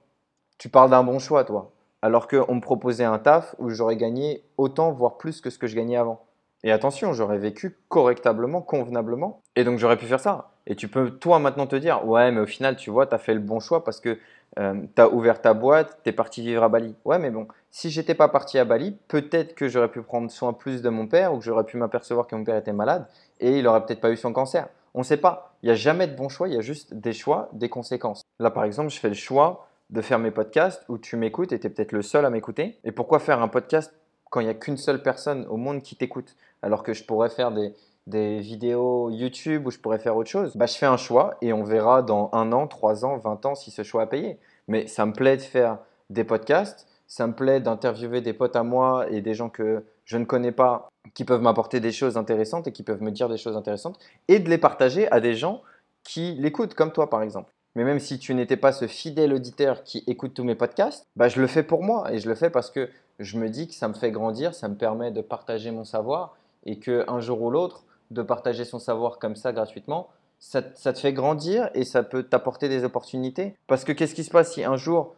Tu 0.59 0.69
parles 0.69 0.91
d'un 0.91 1.05
bon 1.05 1.21
choix, 1.21 1.45
toi. 1.45 1.71
Alors 2.03 2.29
qu'on 2.29 2.55
me 2.55 2.61
proposait 2.61 3.05
un 3.05 3.19
taf 3.19 3.55
où 3.59 3.71
j'aurais 3.71 3.97
gagné 3.97 4.45
autant, 4.59 4.93
voire 4.93 5.17
plus 5.17 5.41
que 5.41 5.51
ce 5.51 5.59
que 5.59 5.67
je 5.67 5.77
gagnais 5.77 5.97
avant. 5.97 6.27
Et 6.63 6.73
attention, 6.73 7.13
j'aurais 7.13 7.39
vécu 7.39 7.79
correctablement, 7.89 8.61
convenablement. 8.61 9.43
Et 9.55 9.65
donc 9.65 9.79
j'aurais 9.79 9.97
pu 9.97 10.07
faire 10.07 10.21
ça. 10.21 10.51
Et 10.67 10.75
tu 10.75 10.89
peux, 10.89 11.11
toi, 11.11 11.39
maintenant 11.39 11.67
te 11.67 11.77
dire, 11.77 12.07
ouais, 12.07 12.33
mais 12.33 12.41
au 12.41 12.47
final, 12.47 12.77
tu 12.77 12.91
vois, 12.91 13.07
tu 13.07 13.15
as 13.15 13.19
fait 13.19 13.35
le 13.35 13.41
bon 13.41 13.61
choix 13.61 13.85
parce 13.85 14.01
que 14.01 14.19
euh, 14.59 14.75
tu 14.95 15.01
as 15.01 15.09
ouvert 15.09 15.41
ta 15.41 15.55
boîte, 15.55 16.01
tu 16.03 16.11
es 16.11 16.13
parti 16.13 16.43
vivre 16.43 16.63
à 16.63 16.69
Bali. 16.69 16.95
Ouais, 17.05 17.19
mais 17.19 17.31
bon, 17.31 17.47
si 17.71 17.91
j'étais 17.91 18.15
pas 18.15 18.29
parti 18.29 18.59
à 18.59 18.65
Bali, 18.65 18.97
peut-être 19.09 19.55
que 19.55 19.69
j'aurais 19.69 19.91
pu 19.91 20.03
prendre 20.03 20.31
soin 20.31 20.53
plus 20.53 20.83
de 20.83 20.89
mon 20.89 21.07
père 21.07 21.35
ou 21.35 21.39
que 21.39 21.45
j'aurais 21.45 21.65
pu 21.65 21.77
m'apercevoir 21.77 22.27
que 22.27 22.35
mon 22.35 22.43
père 22.43 22.57
était 22.57 22.73
malade 22.73 23.07
et 23.39 23.59
il 23.59 23.67
aurait 23.67 23.85
peut-être 23.85 24.01
pas 24.01 24.11
eu 24.11 24.17
son 24.17 24.33
cancer. 24.33 24.69
On 24.95 25.01
ne 25.01 25.05
sait 25.05 25.19
pas. 25.19 25.55
Il 25.63 25.67
n'y 25.67 25.73
a 25.73 25.77
jamais 25.77 26.07
de 26.07 26.17
bon 26.17 26.29
choix, 26.29 26.49
il 26.49 26.55
y 26.55 26.59
a 26.59 26.63
juste 26.63 26.95
des 26.95 27.13
choix, 27.13 27.49
des 27.53 27.69
conséquences. 27.69 28.23
Là, 28.41 28.51
par 28.51 28.65
exemple, 28.65 28.91
je 28.91 28.99
fais 28.99 29.09
le 29.09 29.15
choix 29.15 29.69
de 29.91 30.01
faire 30.01 30.19
mes 30.19 30.31
podcasts 30.31 30.85
où 30.89 30.99
tu 30.99 31.17
m'écoutes 31.17 31.53
et 31.53 31.61
tu 31.61 31.67
es 31.67 31.71
peut-être 31.71 31.93
le 31.93 32.03
seul 32.03 32.25
à 32.25 32.31
m'écouter. 32.31 32.79
Et 32.85 32.93
pourquoi 32.93 33.19
faire 33.19 33.41
un 33.41 33.49
podcast 33.49 33.95
quand 34.31 34.41
il 34.41 34.45
n'y 34.45 34.51
a 34.51 34.55
qu'une 34.55 34.77
seule 34.77 35.03
personne 35.03 35.47
au 35.49 35.57
monde 35.57 35.83
qui 35.83 35.97
t'écoute 35.97 36.37
alors 36.63 36.83
que 36.83 36.93
je 36.93 37.05
pourrais 37.05 37.31
faire 37.31 37.53
des, 37.53 37.73
vidéos 38.07 39.11
YouTube 39.11 39.67
ou 39.67 39.71
je 39.71 39.79
pourrais 39.79 39.99
faire 39.99 40.17
autre 40.17 40.31
chose? 40.31 40.57
Bah, 40.57 40.67
Je 40.67 40.77
fais 40.77 40.87
un 40.87 40.97
choix 40.97 41.37
et 41.43 41.53
on 41.53 41.65
verra 41.65 42.03
dans 42.03 42.31
un 42.33 42.53
an, 42.53 42.67
trois 42.67 43.05
ans, 43.05 43.17
vingt 43.19 43.45
ans 43.47 43.55
si 43.55 43.71
ce 43.71 43.83
choix 43.83 44.03
a 44.03 44.07
payé. 44.07 44.39
Mais 44.69 44.87
ça 44.87 45.07
me 45.07 45.13
plaît 45.13 45.37
de 45.37 45.43
faire 45.43 45.79
des 46.11 46.25
podcasts, 46.25 46.87
ça 47.07 47.27
me 47.27 47.35
plaît 47.35 47.61
d'interviewer 47.61 48.21
des 48.21 48.33
potes 48.33 48.57
à 48.57 48.63
moi 48.63 49.07
et 49.11 49.21
des 49.21 49.35
gens 49.35 49.49
que 49.49 49.85
je 50.05 50.19
ne 50.19 50.25
connais 50.25 50.53
pas 50.53 50.89
qui 51.15 51.25
peuvent 51.25 51.43
m'apporter 51.43 51.81
des 51.81 51.93
choses 51.93 52.17
intéressantes 52.17 52.67
et 52.67 52.73
qui 52.73 52.83
peuvent 52.83 53.03
me 53.03 53.11
dire 53.11 53.29
des 53.29 53.37
choses 53.37 53.57
intéressantes 53.57 53.99
et 54.29 54.39
de 54.39 54.49
les 54.49 54.59
partager 54.59 55.11
à 55.11 55.21
des 55.21 55.35
gens 55.35 55.63
qui 56.03 56.35
l'écoutent, 56.35 56.75
comme 56.75 56.93
toi 56.93 57.11
par 57.11 57.23
exemple. 57.23 57.51
Mais 57.77 57.85
même 57.85 58.01
si 58.01 58.19
tu 58.19 58.35
n'étais 58.35 58.57
pas 58.57 58.73
ce 58.73 58.87
fidèle 58.87 59.35
auditeur 59.35 59.85
qui 59.85 60.03
écoute 60.07 60.33
tous 60.33 60.45
mes 60.45 60.55
podcasts, 60.55 61.07
bah, 61.15 61.29
je 61.29 61.39
le 61.43 61.47
fais 61.47 61.63
pour 61.63 61.83
moi 61.83 62.11
et 62.11 62.19
je 62.19 62.27
le 62.27 62.35
fais 62.35 62.49
parce 62.49 62.71
que 62.71 62.89
je 63.19 63.39
me 63.39 63.51
dis 63.51 63.69
que 63.69 63.75
ça 63.75 63.87
me 63.87 63.93
fait 63.93 64.11
grandir, 64.11 64.55
ça 64.55 64.69
me 64.69 64.77
permet 64.77 65.11
de 65.11 65.21
partager 65.21 65.71
mon 65.71 65.85
savoir 65.85 66.39
et 66.65 66.79
qu'un 66.79 67.21
jour 67.21 67.43
ou 67.43 67.51
l'autre, 67.51 67.85
de 68.11 68.23
partager 68.23 68.65
son 68.65 68.79
savoir 68.79 69.19
comme 69.19 69.37
ça 69.37 69.53
gratuitement, 69.53 70.09
ça, 70.39 70.63
ça 70.75 70.95
te 70.95 70.99
fait 70.99 71.13
grandir 71.13 71.69
et 71.75 71.85
ça 71.85 72.03
peut 72.03 72.23
t'apporter 72.23 72.71
des 72.71 72.83
opportunités. 72.83 73.55
Parce 73.67 73.85
que 73.85 73.93
qu'est-ce 73.93 74.15
qui 74.15 74.25
se 74.25 74.31
passe 74.31 74.55
si 74.55 74.65
un 74.65 74.77
jour, 74.77 75.15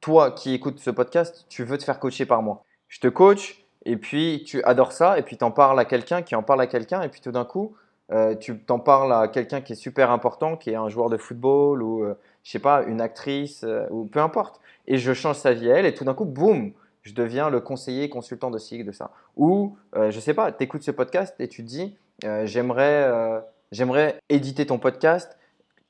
toi 0.00 0.32
qui 0.32 0.54
écoutes 0.54 0.80
ce 0.80 0.90
podcast, 0.90 1.46
tu 1.48 1.62
veux 1.62 1.78
te 1.78 1.84
faire 1.84 2.00
coacher 2.00 2.26
par 2.26 2.42
moi? 2.42 2.64
Je 2.88 2.98
te 2.98 3.06
coach 3.06 3.64
et 3.84 3.96
puis 3.96 4.42
tu 4.44 4.64
adores 4.64 4.90
ça 4.90 5.16
et 5.16 5.22
puis 5.22 5.38
tu 5.38 5.44
en 5.44 5.52
parles 5.52 5.78
à 5.78 5.84
quelqu'un 5.84 6.22
qui 6.22 6.34
en 6.34 6.42
parle 6.42 6.60
à 6.60 6.66
quelqu'un 6.66 7.02
et 7.02 7.08
puis 7.08 7.20
tout 7.20 7.30
d'un 7.30 7.44
coup, 7.44 7.76
euh, 8.10 8.34
tu 8.34 8.58
t'en 8.58 8.78
parles 8.78 9.12
à 9.12 9.28
quelqu'un 9.28 9.60
qui 9.60 9.72
est 9.72 9.76
super 9.76 10.10
important, 10.10 10.56
qui 10.56 10.70
est 10.70 10.74
un 10.74 10.88
joueur 10.88 11.08
de 11.08 11.16
football 11.16 11.82
ou, 11.82 12.04
euh, 12.04 12.14
je 12.42 12.50
sais 12.50 12.58
pas, 12.58 12.82
une 12.82 13.00
actrice 13.00 13.64
euh, 13.64 13.86
ou 13.90 14.04
peu 14.04 14.20
importe. 14.20 14.60
Et 14.86 14.98
je 14.98 15.12
change 15.12 15.36
sa 15.36 15.52
vie 15.52 15.70
à 15.70 15.78
elle 15.78 15.86
et 15.86 15.94
tout 15.94 16.04
d'un 16.04 16.14
coup, 16.14 16.24
boum, 16.24 16.72
je 17.02 17.14
deviens 17.14 17.48
le 17.48 17.60
conseiller 17.60 18.08
consultant 18.08 18.50
de 18.50 18.58
ci, 18.58 18.82
de 18.84 18.92
ça. 18.92 19.10
Ou, 19.36 19.76
je 19.94 20.18
sais 20.20 20.34
pas, 20.34 20.52
tu 20.52 20.64
écoutes 20.64 20.82
ce 20.82 20.90
podcast 20.90 21.34
et 21.38 21.48
tu 21.48 21.62
te 21.62 21.68
dis, 21.68 21.96
j'aimerais, 22.44 23.42
j'aimerais 23.70 24.18
éditer 24.28 24.66
ton 24.66 24.78
podcast 24.78 25.36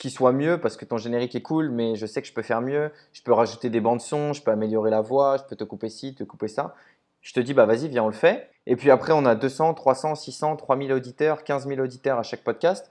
qui 0.03 0.11
soit 0.11 0.33
mieux 0.33 0.59
parce 0.59 0.77
que 0.77 0.85
ton 0.85 0.97
générique 0.97 1.35
est 1.37 1.43
cool, 1.43 1.71
mais 1.71 1.95
je 1.95 2.07
sais 2.07 2.21
que 2.21 2.29
je 2.29 2.33
peux 2.33 2.43
faire 2.43 2.61
mieux. 2.61 2.91
Je 3.13 3.23
peux 3.23 3.33
rajouter 3.33 3.71
des 3.71 3.81
bandes 3.81 4.01
son, 4.01 4.33
je 4.33 4.43
peux 4.43 4.51
améliorer 4.51 4.91
la 4.91 5.01
voix, 5.01 5.37
je 5.37 5.45
peux 5.45 5.55
te 5.55 5.65
couper 5.65 5.89
ci, 5.89 6.15
te 6.15 6.25
couper 6.25 6.49
ça. 6.49 6.75
Je 7.23 7.33
te 7.33 7.41
dis, 7.41 7.55
bah 7.55 7.67
vas-y, 7.67 7.89
viens, 7.89 8.05
on 8.05 8.09
le 8.09 8.13
fait. 8.13 8.51
Et 8.67 8.77
puis 8.77 8.91
après, 8.91 9.13
on 9.13 9.25
a 9.25 9.35
200, 9.35 9.75
300, 9.75 10.15
600, 10.15 10.57
3000 10.57 10.93
auditeurs, 10.93 11.45
15 11.45 11.67
000 11.67 11.81
auditeurs 11.81 12.19
à 12.19 12.23
chaque 12.23 12.45
podcast. 12.45 12.91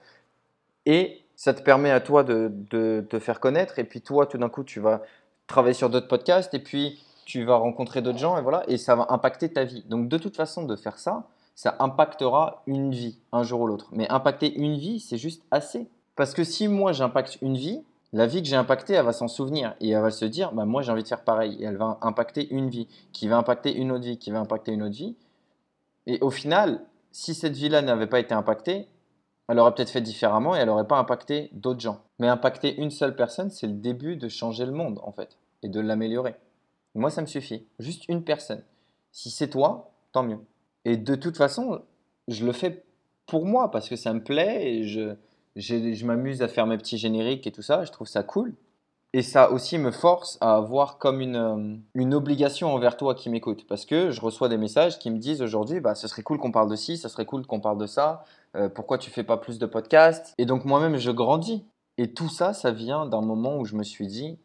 Et 0.86 1.22
ça 1.36 1.54
te 1.54 1.62
permet 1.62 1.90
à 1.90 2.00
toi 2.00 2.24
de, 2.24 2.50
de 2.70 3.06
te 3.08 3.18
faire 3.18 3.40
connaître. 3.40 3.78
Et 3.78 3.84
puis 3.84 4.00
toi, 4.00 4.26
tout 4.26 4.38
d'un 4.38 4.48
coup, 4.48 4.64
tu 4.64 4.80
vas 4.80 5.02
travailler 5.46 5.74
sur 5.74 5.90
d'autres 5.90 6.08
podcasts. 6.08 6.52
Et 6.54 6.58
puis 6.58 7.04
tu 7.24 7.44
vas 7.44 7.56
rencontrer 7.56 8.02
d'autres 8.02 8.18
gens. 8.18 8.38
Et 8.38 8.42
voilà. 8.42 8.64
Et 8.68 8.78
ça 8.78 8.96
va 8.96 9.06
impacter 9.10 9.52
ta 9.52 9.64
vie. 9.64 9.84
Donc 9.88 10.08
de 10.08 10.18
toute 10.18 10.36
façon, 10.36 10.64
de 10.64 10.76
faire 10.76 10.98
ça, 10.98 11.24
ça 11.54 11.76
impactera 11.78 12.62
une 12.66 12.90
vie 12.90 13.18
un 13.32 13.42
jour 13.42 13.60
ou 13.60 13.66
l'autre. 13.66 13.88
Mais 13.92 14.08
impacter 14.10 14.54
une 14.54 14.76
vie, 14.76 15.00
c'est 15.00 15.18
juste 15.18 15.42
assez. 15.50 15.86
Parce 16.16 16.34
que 16.34 16.44
si 16.44 16.68
moi, 16.68 16.92
j'impacte 16.92 17.38
une 17.42 17.56
vie, 17.56 17.82
la 18.12 18.26
vie 18.26 18.42
que 18.42 18.48
j'ai 18.48 18.56
impactée, 18.56 18.94
elle 18.94 19.04
va 19.04 19.12
s'en 19.12 19.28
souvenir 19.28 19.74
et 19.80 19.90
elle 19.90 20.02
va 20.02 20.10
se 20.10 20.24
dire, 20.24 20.52
bah, 20.52 20.64
moi 20.64 20.82
j'ai 20.82 20.92
envie 20.92 21.02
de 21.02 21.08
faire 21.08 21.24
pareil. 21.24 21.56
Et 21.60 21.64
elle 21.64 21.76
va 21.76 21.98
impacter 22.02 22.48
une 22.52 22.68
vie, 22.68 22.86
qui 23.12 23.26
va 23.28 23.38
impacter 23.38 23.74
une 23.74 23.90
autre 23.90 24.04
vie, 24.04 24.18
qui 24.18 24.30
va 24.30 24.40
impacter 24.40 24.72
une 24.72 24.82
autre 24.82 24.94
vie. 24.94 25.16
Et 26.06 26.18
au 26.20 26.30
final, 26.30 26.84
si 27.10 27.34
cette 27.34 27.54
vie-là 27.54 27.80
n'avait 27.80 28.06
pas 28.06 28.20
été 28.20 28.34
impactée, 28.34 28.88
elle 29.48 29.58
aurait 29.58 29.74
peut-être 29.74 29.90
fait 29.90 30.00
différemment 30.00 30.54
et 30.54 30.58
elle 30.58 30.66
n'aurait 30.66 30.86
pas 30.86 30.98
impacté 30.98 31.50
d'autres 31.52 31.80
gens. 31.80 32.02
Mais 32.18 32.28
impacter 32.28 32.76
une 32.76 32.90
seule 32.90 33.16
personne, 33.16 33.50
c'est 33.50 33.66
le 33.66 33.74
début 33.74 34.16
de 34.16 34.28
changer 34.28 34.66
le 34.66 34.72
monde 34.72 35.00
en 35.02 35.12
fait 35.12 35.38
et 35.62 35.68
de 35.68 35.80
l'améliorer. 35.80 36.34
Moi, 36.94 37.10
ça 37.10 37.22
me 37.22 37.26
suffit. 37.26 37.66
Juste 37.78 38.04
une 38.08 38.24
personne. 38.24 38.62
Si 39.10 39.30
c'est 39.30 39.48
toi, 39.48 39.92
tant 40.12 40.22
mieux. 40.22 40.38
Et 40.84 40.96
de 40.96 41.14
toute 41.14 41.36
façon, 41.36 41.82
je 42.28 42.44
le 42.44 42.52
fais 42.52 42.84
pour 43.26 43.46
moi 43.46 43.70
parce 43.70 43.88
que 43.88 43.96
ça 43.96 44.12
me 44.12 44.22
plaît 44.22 44.70
et 44.70 44.84
je, 44.84 45.14
je 45.56 46.04
m'amuse 46.06 46.42
à 46.42 46.48
faire 46.48 46.66
mes 46.66 46.78
petits 46.78 46.98
génériques 46.98 47.46
et 47.46 47.52
tout 47.52 47.62
ça, 47.62 47.84
je 47.84 47.92
trouve 47.92 48.08
ça 48.08 48.22
cool. 48.22 48.54
Et 49.14 49.20
ça 49.20 49.50
aussi 49.50 49.76
me 49.76 49.90
force 49.90 50.38
à 50.40 50.56
avoir 50.56 50.96
comme 50.96 51.20
une, 51.20 51.36
euh, 51.36 51.76
une 51.94 52.14
obligation 52.14 52.72
envers 52.72 52.96
toi 52.96 53.14
qui 53.14 53.28
m'écoute. 53.28 53.66
Parce 53.66 53.84
que 53.84 54.10
je 54.10 54.20
reçois 54.22 54.48
des 54.48 54.56
messages 54.56 54.98
qui 54.98 55.10
me 55.10 55.18
disent 55.18 55.42
aujourd'hui, 55.42 55.80
bah, 55.80 55.94
ce 55.94 56.08
serait 56.08 56.22
cool 56.22 56.38
qu'on 56.38 56.50
parle 56.50 56.70
de 56.70 56.76
ci, 56.76 56.96
ce 56.96 57.08
serait 57.08 57.26
cool 57.26 57.46
qu'on 57.46 57.60
parle 57.60 57.76
de 57.76 57.86
ça, 57.86 58.24
euh, 58.56 58.70
pourquoi 58.70 58.96
tu 58.96 59.10
fais 59.10 59.22
pas 59.22 59.36
plus 59.36 59.58
de 59.58 59.66
podcasts? 59.66 60.32
Et 60.38 60.46
donc 60.46 60.64
moi-même, 60.64 60.96
je 60.96 61.10
grandis. 61.10 61.62
Et 61.98 62.14
tout 62.14 62.30
ça, 62.30 62.54
ça 62.54 62.70
vient 62.70 63.04
d'un 63.04 63.20
moment 63.20 63.58
où 63.58 63.66
je 63.66 63.76
me 63.76 63.82
suis 63.82 64.06
dit, 64.06 64.38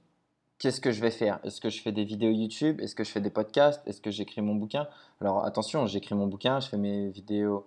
qu'est-ce 0.60 0.82
que 0.82 0.92
je 0.92 1.00
vais 1.00 1.12
faire? 1.12 1.40
Est-ce 1.46 1.62
que 1.62 1.70
je 1.70 1.82
fais 1.82 1.94
des 1.94 2.04
vidéos 2.04 2.32
YouTube? 2.32 2.82
Est-ce 2.82 2.94
que 2.94 3.06
je 3.06 3.12
fais 3.12 3.22
des 3.22 3.30
podcasts? 3.30 3.82
Est-ce 3.88 4.02
que 4.02 4.12
j'écris 4.12 4.42
mon 4.42 4.56
bouquin? 4.56 4.88
Alors 5.22 5.46
attention, 5.46 5.86
j'écris 5.88 6.16
mon 6.16 6.28
bouquin, 6.28 6.60
je 6.60 6.68
fais 6.68 6.78
mes 6.78 7.10
vidéos 7.10 7.66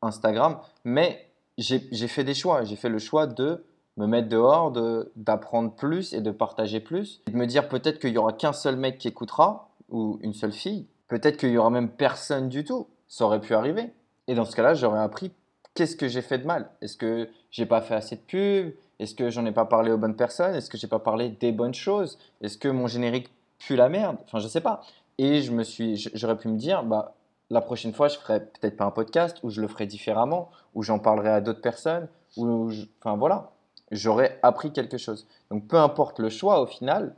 Instagram, 0.00 0.58
mais 0.84 1.28
j'ai 1.58 2.08
fait 2.08 2.24
des 2.24 2.34
choix. 2.34 2.64
J'ai 2.64 2.76
fait 2.76 2.88
le 2.88 2.98
choix 2.98 3.26
de 3.26 3.64
me 3.96 4.06
mettre 4.06 4.28
dehors, 4.28 4.70
de- 4.72 5.10
d'apprendre 5.16 5.72
plus 5.72 6.12
et 6.12 6.20
de 6.20 6.30
partager 6.30 6.80
plus. 6.80 7.22
Et 7.26 7.30
de 7.30 7.36
me 7.36 7.46
dire 7.46 7.68
peut-être 7.68 7.98
qu'il 7.98 8.10
y 8.12 8.18
aura 8.18 8.32
qu'un 8.32 8.52
seul 8.52 8.76
mec 8.76 8.98
qui 8.98 9.08
écoutera, 9.08 9.70
ou 9.88 10.18
une 10.22 10.34
seule 10.34 10.52
fille. 10.52 10.86
Peut-être 11.08 11.36
qu'il 11.36 11.50
y 11.50 11.58
aura 11.58 11.70
même 11.70 11.88
personne 11.88 12.48
du 12.48 12.64
tout. 12.64 12.88
Ça 13.08 13.24
aurait 13.24 13.40
pu 13.40 13.54
arriver. 13.54 13.92
Et 14.26 14.34
dans 14.34 14.44
ce 14.44 14.54
cas-là, 14.56 14.74
j'aurais 14.74 15.00
appris 15.00 15.30
qu'est-ce 15.74 15.96
que 15.96 16.08
j'ai 16.08 16.22
fait 16.22 16.38
de 16.38 16.46
mal. 16.46 16.68
Est-ce 16.80 16.96
que 16.96 17.28
j'ai 17.50 17.66
pas 17.66 17.80
fait 17.80 17.94
assez 17.94 18.16
de 18.16 18.20
pub 18.20 18.74
Est-ce 18.98 19.14
que 19.14 19.30
j'en 19.30 19.46
ai 19.46 19.52
pas 19.52 19.64
parlé 19.64 19.92
aux 19.92 19.98
bonnes 19.98 20.16
personnes? 20.16 20.54
Est-ce 20.54 20.68
que 20.68 20.76
j'ai 20.76 20.88
pas 20.88 20.98
parlé 20.98 21.28
des 21.28 21.52
bonnes 21.52 21.74
choses? 21.74 22.18
Est-ce 22.42 22.58
que 22.58 22.68
mon 22.68 22.86
générique 22.88 23.30
pue 23.58 23.76
la 23.76 23.88
merde? 23.88 24.16
Enfin, 24.24 24.40
je 24.40 24.48
sais 24.48 24.60
pas. 24.60 24.82
Et 25.18 25.40
je 25.40 25.52
me 25.52 25.62
suis, 25.62 25.96
j'aurais 26.14 26.36
pu 26.36 26.48
me 26.48 26.58
dire, 26.58 26.82
bah, 26.82 27.14
la 27.50 27.60
prochaine 27.60 27.92
fois, 27.92 28.08
je 28.08 28.18
ferai 28.18 28.40
peut-être 28.40 28.76
pas 28.76 28.84
un 28.84 28.90
podcast, 28.90 29.38
ou 29.42 29.50
je 29.50 29.60
le 29.60 29.68
ferai 29.68 29.86
différemment, 29.86 30.50
ou 30.74 30.82
j'en 30.82 30.98
parlerai 30.98 31.30
à 31.30 31.40
d'autres 31.40 31.60
personnes, 31.60 32.08
ou, 32.36 32.70
enfin 33.00 33.16
voilà, 33.16 33.52
j'aurais 33.90 34.38
appris 34.42 34.72
quelque 34.72 34.98
chose. 34.98 35.26
Donc, 35.50 35.68
peu 35.68 35.76
importe 35.76 36.18
le 36.18 36.28
choix, 36.28 36.60
au 36.60 36.66
final, 36.66 37.14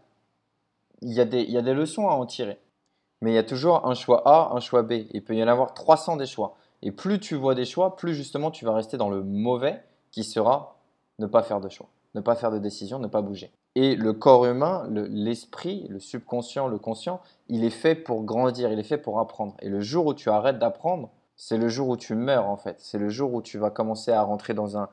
il 1.00 1.10
y 1.10 1.20
il 1.20 1.50
y 1.50 1.58
a 1.58 1.62
des 1.62 1.74
leçons 1.74 2.08
à 2.08 2.12
en 2.12 2.26
tirer. 2.26 2.58
Mais 3.20 3.32
il 3.32 3.34
y 3.34 3.38
a 3.38 3.44
toujours 3.44 3.86
un 3.86 3.94
choix 3.94 4.22
A, 4.26 4.54
un 4.54 4.60
choix 4.60 4.82
B. 4.82 4.92
Il 5.12 5.24
peut 5.24 5.34
y 5.34 5.42
en 5.42 5.48
avoir 5.48 5.74
300 5.74 6.16
des 6.16 6.26
choix. 6.26 6.56
Et 6.82 6.92
plus 6.92 7.18
tu 7.18 7.34
vois 7.34 7.54
des 7.54 7.64
choix, 7.64 7.96
plus 7.96 8.14
justement 8.14 8.50
tu 8.50 8.64
vas 8.64 8.74
rester 8.74 8.96
dans 8.96 9.10
le 9.10 9.22
mauvais 9.22 9.82
qui 10.12 10.22
sera 10.22 10.76
ne 11.18 11.26
pas 11.26 11.42
faire 11.42 11.60
de 11.60 11.68
choix, 11.68 11.88
ne 12.14 12.20
pas 12.20 12.36
faire 12.36 12.52
de 12.52 12.58
décision, 12.58 13.00
ne 13.00 13.08
pas 13.08 13.22
bouger. 13.22 13.50
Et 13.80 13.94
le 13.94 14.12
corps 14.12 14.44
humain, 14.46 14.88
le- 14.90 15.06
l'esprit, 15.06 15.86
le, 15.88 16.00
subconscient, 16.00 16.66
le 16.66 16.78
conscient, 16.78 17.20
il 17.48 17.62
est 17.64 17.70
fait 17.70 17.94
pour 17.94 18.24
grandir, 18.24 18.72
il 18.72 18.78
est 18.80 18.82
fait 18.82 18.98
pour 18.98 19.20
apprendre. 19.20 19.54
Et 19.62 19.68
le 19.68 19.80
jour 19.80 20.06
où 20.06 20.14
tu 20.14 20.30
arrêtes 20.30 20.58
d'apprendre, 20.58 21.10
c'est 21.36 21.56
le 21.58 21.68
jour 21.68 21.88
où 21.88 21.96
tu 21.96 22.16
meurs 22.16 22.48
en 22.48 22.56
fait. 22.56 22.76
C'est 22.80 22.98
le 22.98 23.08
jour 23.08 23.32
où 23.34 23.40
tu 23.42 23.56
vas 23.58 23.70
commencer 23.70 24.10
à 24.10 24.22
rentrer 24.22 24.52
dans 24.54 24.76
un, 24.78 24.88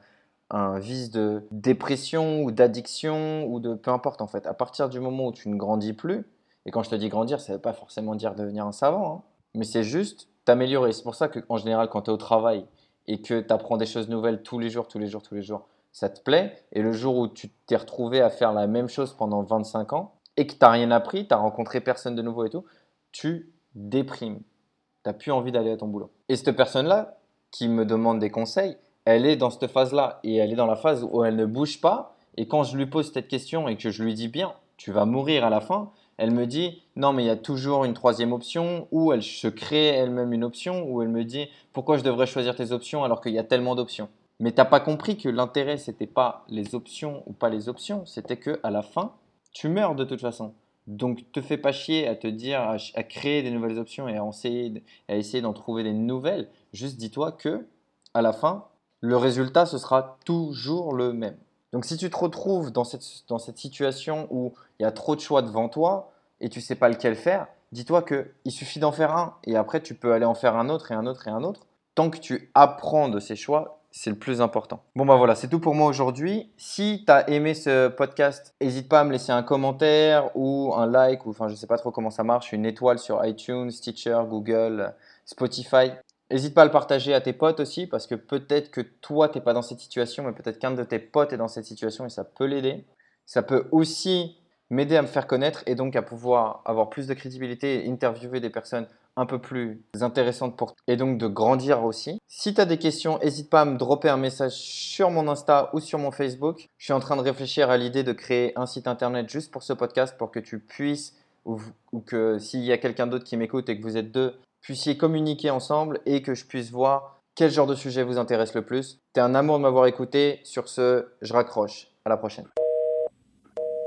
un 0.51 0.77
vice 0.79 1.09
de 1.11 1.43
dépression 1.51 2.43
ou 2.43 2.51
d'addiction 2.51 3.45
ou 3.47 3.59
de 3.59 3.73
peu 3.73 3.91
importe 3.91 4.21
en 4.21 4.27
fait. 4.27 4.45
À 4.47 4.53
partir 4.53 4.89
du 4.89 4.99
moment 4.99 5.27
où 5.27 5.31
tu 5.31 5.49
ne 5.49 5.55
grandis 5.55 5.93
plus, 5.93 6.25
et 6.67 6.71
quand 6.71 6.83
je 6.83 6.91
te 6.91 6.95
dis 6.95 7.09
grandir, 7.09 7.41
ça 7.41 7.53
ne 7.53 7.57
veut 7.57 7.61
pas 7.61 7.73
forcément 7.73 8.15
dire 8.15 8.35
devenir 8.35 8.67
un 8.67 8.71
savant, 8.73 9.15
hein, 9.17 9.21
mais 9.55 9.65
c'est 9.65 9.83
juste 9.83 10.29
t'améliorer. 10.45 10.91
C'est 10.93 11.03
pour 11.03 11.15
ça 11.15 11.27
qu'en 11.29 11.57
général, 11.57 11.89
quand 11.89 12.03
tu 12.03 12.11
es 12.11 12.13
au 12.13 12.17
travail 12.17 12.65
et 13.07 13.21
que 13.21 13.39
tu 13.41 13.53
apprends 13.53 13.77
des 13.77 13.87
choses 13.87 14.09
nouvelles 14.09 14.43
tous 14.43 14.59
les 14.59 14.69
jours, 14.69 14.87
tous 14.87 14.99
les 14.99 15.07
jours, 15.07 15.23
tous 15.23 15.35
les 15.35 15.43
jours, 15.43 15.67
ça 15.95 16.09
te 16.09 16.19
plaît. 16.19 16.61
Et 16.73 16.81
le 16.81 16.91
jour 16.91 17.17
où 17.17 17.29
tu 17.29 17.49
t'es 17.67 17.77
retrouvé 17.77 18.19
à 18.19 18.29
faire 18.29 18.51
la 18.51 18.67
même 18.67 18.89
chose 18.89 19.13
pendant 19.13 19.43
25 19.43 19.93
ans 19.93 20.15
et 20.35 20.45
que 20.45 20.51
tu 20.51 20.57
n'as 20.61 20.69
rien 20.69 20.91
appris, 20.91 21.25
tu 21.25 21.33
n'as 21.33 21.39
rencontré 21.39 21.79
personne 21.79 22.15
de 22.15 22.21
nouveau 22.21 22.43
et 22.43 22.49
tout, 22.49 22.65
tu 23.13 23.53
déprimes. 23.75 24.39
Tu 24.39 25.09
n'as 25.09 25.13
plus 25.13 25.31
envie 25.31 25.53
d'aller 25.53 25.71
à 25.71 25.77
ton 25.77 25.87
boulot. 25.87 26.11
Et 26.27 26.35
cette 26.35 26.51
personne-là, 26.51 27.17
qui 27.49 27.69
me 27.69 27.85
demande 27.85 28.19
des 28.19 28.29
conseils, 28.29 28.75
elle 29.05 29.25
est 29.25 29.37
dans 29.37 29.49
cette 29.49 29.67
phase-là. 29.67 30.19
Et 30.25 30.35
elle 30.35 30.51
est 30.51 30.57
dans 30.57 30.65
la 30.65 30.75
phase 30.75 31.07
où 31.09 31.23
elle 31.23 31.37
ne 31.37 31.45
bouge 31.45 31.79
pas. 31.79 32.17
Et 32.35 32.49
quand 32.49 32.63
je 32.63 32.75
lui 32.75 32.87
pose 32.87 33.13
cette 33.13 33.29
question 33.29 33.69
et 33.69 33.77
que 33.77 33.89
je 33.89 34.03
lui 34.03 34.13
dis 34.13 34.27
bien, 34.27 34.51
tu 34.75 34.91
vas 34.91 35.05
mourir 35.05 35.45
à 35.45 35.49
la 35.49 35.61
fin, 35.61 35.91
elle 36.17 36.31
me 36.31 36.45
dit 36.45 36.83
non, 36.97 37.13
mais 37.13 37.23
il 37.23 37.27
y 37.27 37.29
a 37.29 37.37
toujours 37.37 37.85
une 37.85 37.93
troisième 37.93 38.33
option, 38.33 38.89
ou 38.91 39.13
elle 39.13 39.23
se 39.23 39.47
crée 39.47 39.87
elle-même 39.87 40.33
une 40.33 40.43
option, 40.43 40.83
ou 40.89 41.01
elle 41.01 41.07
me 41.07 41.23
dit 41.23 41.47
pourquoi 41.71 41.97
je 41.97 42.03
devrais 42.03 42.27
choisir 42.27 42.53
tes 42.53 42.73
options 42.73 43.05
alors 43.05 43.21
qu'il 43.21 43.31
y 43.31 43.39
a 43.39 43.45
tellement 43.45 43.75
d'options? 43.75 44.09
Mais 44.39 44.51
t'as 44.51 44.65
pas 44.65 44.79
compris 44.79 45.17
que 45.17 45.29
l'intérêt 45.29 45.77
c'était 45.77 46.07
pas 46.07 46.45
les 46.49 46.75
options 46.75 47.23
ou 47.25 47.33
pas 47.33 47.49
les 47.49 47.69
options, 47.69 48.05
c'était 48.05 48.37
que 48.37 48.59
à 48.63 48.71
la 48.71 48.81
fin 48.81 49.13
tu 49.53 49.69
meurs 49.69 49.95
de 49.95 50.03
toute 50.03 50.21
façon. 50.21 50.53
Donc 50.87 51.31
te 51.31 51.41
fais 51.41 51.57
pas 51.57 51.71
chier 51.71 52.07
à 52.07 52.15
te 52.15 52.27
dire 52.27 52.61
à, 52.61 53.03
créer 53.03 53.41
des 53.41 53.49
nouvelles 53.49 53.79
options 53.79 54.07
et 54.07 54.17
à 54.17 55.15
essayer, 55.15 55.41
d'en 55.41 55.53
trouver 55.53 55.83
des 55.83 55.93
nouvelles. 55.93 56.49
Juste 56.73 56.97
dis-toi 56.97 57.31
que 57.31 57.65
à 58.13 58.21
la 58.21 58.33
fin 58.33 58.65
le 58.99 59.17
résultat 59.17 59.65
ce 59.65 59.77
sera 59.77 60.17
toujours 60.25 60.93
le 60.93 61.13
même. 61.13 61.37
Donc 61.71 61.85
si 61.85 61.97
tu 61.97 62.09
te 62.09 62.17
retrouves 62.17 62.71
dans 62.71 62.83
cette, 62.83 63.03
dans 63.27 63.39
cette 63.39 63.57
situation 63.57 64.27
où 64.29 64.53
il 64.79 64.83
y 64.83 64.85
a 64.85 64.91
trop 64.91 65.15
de 65.15 65.21
choix 65.21 65.41
devant 65.41 65.69
toi 65.69 66.11
et 66.41 66.49
tu 66.49 66.61
sais 66.61 66.75
pas 66.75 66.89
lequel 66.89 67.15
faire, 67.15 67.47
dis-toi 67.71 68.01
que 68.01 68.31
il 68.43 68.51
suffit 68.51 68.79
d'en 68.79 68.91
faire 68.91 69.15
un 69.15 69.37
et 69.45 69.55
après 69.55 69.81
tu 69.81 69.95
peux 69.95 70.13
aller 70.13 70.25
en 70.25 70.35
faire 70.35 70.55
un 70.55 70.69
autre 70.69 70.91
et 70.91 70.95
un 70.95 71.05
autre 71.05 71.27
et 71.27 71.31
un 71.31 71.43
autre. 71.43 71.65
Tant 71.95 72.09
que 72.09 72.17
tu 72.17 72.51
apprends 72.53 73.07
de 73.07 73.21
ces 73.21 73.37
choix, 73.37 73.79
c'est 73.95 74.09
le 74.09 74.17
plus 74.17 74.41
important. 74.41 74.83
Bon 74.97 75.05
bah 75.05 75.15
voilà, 75.15 75.35
c'est 75.35 75.47
tout 75.47 75.61
pour 75.61 75.73
moi 75.73 75.87
aujourd'hui. 75.87 76.51
Si 76.57 77.03
tu 77.05 77.11
as 77.11 77.29
aimé 77.29 77.53
ce 77.53 77.87
podcast, 77.87 78.53
n'hésite 78.59 78.89
pas 78.89 78.99
à 78.99 79.03
me 79.05 79.13
laisser 79.13 79.31
un 79.31 79.41
commentaire 79.41 80.35
ou 80.35 80.73
un 80.75 80.85
like 80.85 81.25
ou 81.25 81.29
enfin 81.29 81.47
je 81.47 81.55
sais 81.55 81.65
pas 81.65 81.77
trop 81.77 81.91
comment 81.91 82.09
ça 82.09 82.25
marche, 82.25 82.51
une 82.51 82.65
étoile 82.65 82.99
sur 82.99 83.25
iTunes, 83.25 83.71
Stitcher, 83.71 84.19
Google, 84.27 84.93
Spotify. 85.23 85.93
N'hésite 86.29 86.53
pas 86.53 86.63
à 86.63 86.65
le 86.65 86.71
partager 86.71 87.13
à 87.13 87.21
tes 87.21 87.31
potes 87.31 87.61
aussi 87.61 87.87
parce 87.87 88.05
que 88.05 88.15
peut-être 88.15 88.69
que 88.69 88.81
toi 88.81 89.29
t'es 89.29 89.39
pas 89.39 89.53
dans 89.53 89.61
cette 89.61 89.79
situation 89.79 90.23
mais 90.23 90.33
peut-être 90.33 90.59
qu'un 90.59 90.71
de 90.71 90.83
tes 90.83 90.99
potes 90.99 91.31
est 91.31 91.37
dans 91.37 91.47
cette 91.47 91.65
situation 91.65 92.05
et 92.05 92.09
ça 92.09 92.25
peut 92.25 92.45
l'aider. 92.45 92.83
Ça 93.25 93.43
peut 93.43 93.69
aussi 93.71 94.35
m'aider 94.69 94.97
à 94.97 95.03
me 95.03 95.07
faire 95.07 95.25
connaître 95.25 95.63
et 95.67 95.75
donc 95.75 95.95
à 95.95 96.01
pouvoir 96.01 96.63
avoir 96.65 96.89
plus 96.89 97.07
de 97.07 97.13
crédibilité 97.13 97.85
et 97.85 97.89
interviewer 97.89 98.41
des 98.41 98.49
personnes 98.49 98.87
un 99.17 99.25
peu 99.25 99.39
plus 99.39 99.81
intéressantes 100.01 100.57
pour 100.57 100.75
et 100.87 100.97
donc 100.97 101.17
de 101.17 101.27
grandir 101.27 101.83
aussi. 101.83 102.19
Si 102.27 102.53
tu 102.53 102.61
as 102.61 102.65
des 102.65 102.77
questions, 102.77 103.19
n'hésite 103.19 103.49
pas 103.49 103.61
à 103.61 103.65
me 103.65 103.77
dropper 103.77 104.09
un 104.09 104.17
message 104.17 104.53
sur 104.53 105.09
mon 105.09 105.27
Insta 105.27 105.69
ou 105.73 105.79
sur 105.79 105.99
mon 105.99 106.11
Facebook. 106.11 106.67
Je 106.77 106.85
suis 106.85 106.93
en 106.93 106.99
train 106.99 107.15
de 107.15 107.21
réfléchir 107.21 107.69
à 107.69 107.77
l'idée 107.77 108.03
de 108.03 108.13
créer 108.13 108.57
un 108.57 108.65
site 108.65 108.87
internet 108.87 109.29
juste 109.29 109.51
pour 109.51 109.63
ce 109.63 109.73
podcast 109.73 110.15
pour 110.17 110.31
que 110.31 110.39
tu 110.39 110.59
puisses 110.59 111.15
ou, 111.45 111.59
ou 111.91 111.99
que 112.01 112.39
s'il 112.39 112.61
y 112.61 112.71
a 112.71 112.77
quelqu'un 112.77 113.07
d'autre 113.07 113.23
qui 113.23 113.37
m'écoute 113.37 113.69
et 113.69 113.77
que 113.77 113.83
vous 113.83 113.97
êtes 113.97 114.11
deux, 114.11 114.33
puissiez 114.61 114.97
communiquer 114.97 115.49
ensemble 115.49 115.99
et 116.05 116.21
que 116.21 116.33
je 116.33 116.45
puisse 116.45 116.71
voir 116.71 117.21
Quel 117.35 117.51
genre 117.51 117.67
de 117.67 117.75
sujet 117.75 118.03
vous 118.03 118.17
intéresse 118.17 118.53
le 118.53 118.63
plus 118.63 118.99
T'es 119.13 119.21
un 119.21 119.35
amour 119.35 119.57
de 119.57 119.63
m'avoir 119.63 119.85
écouté. 119.85 120.39
Sur 120.43 120.67
ce, 120.67 121.07
je 121.21 121.33
raccroche. 121.33 121.87
À 122.03 122.09
la 122.09 122.17
prochaine. 122.17 122.45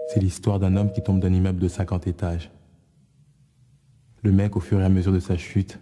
C'est 0.09 0.21
l'histoire 0.21 0.59
d'un 0.59 0.77
homme 0.77 0.91
qui 0.91 1.03
tombe 1.03 1.21
d'un 1.21 1.33
immeuble 1.33 1.61
de 1.61 1.69
50 1.69 2.07
étages. 2.07 2.51
Le 4.23 4.33
mec, 4.33 4.57
au 4.57 4.61
fur 4.61 4.81
et 4.81 4.85
à 4.85 4.89
mesure 4.89 5.13
de 5.13 5.21
sa 5.21 5.37
chute, 5.37 5.81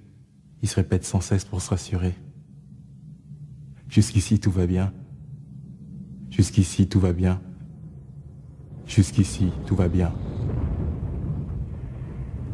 il 0.62 0.68
se 0.68 0.76
répète 0.76 1.04
sans 1.04 1.20
cesse 1.20 1.44
pour 1.44 1.60
se 1.62 1.70
rassurer. 1.70 2.14
Jusqu'ici, 3.88 4.40
tout 4.40 4.50
va 4.50 4.66
bien. 4.66 4.92
Jusqu'ici, 6.30 6.88
tout 6.88 7.00
va 7.00 7.12
bien. 7.12 7.40
Jusqu'ici, 8.86 9.52
tout 9.66 9.74
va 9.74 9.88
bien. 9.88 10.12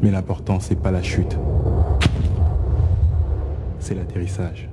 Mais 0.01 0.11
l'important, 0.11 0.59
c'est 0.59 0.75
pas 0.75 0.91
la 0.91 1.03
chute. 1.03 1.37
C'est 3.79 3.95
l'atterrissage. 3.95 4.72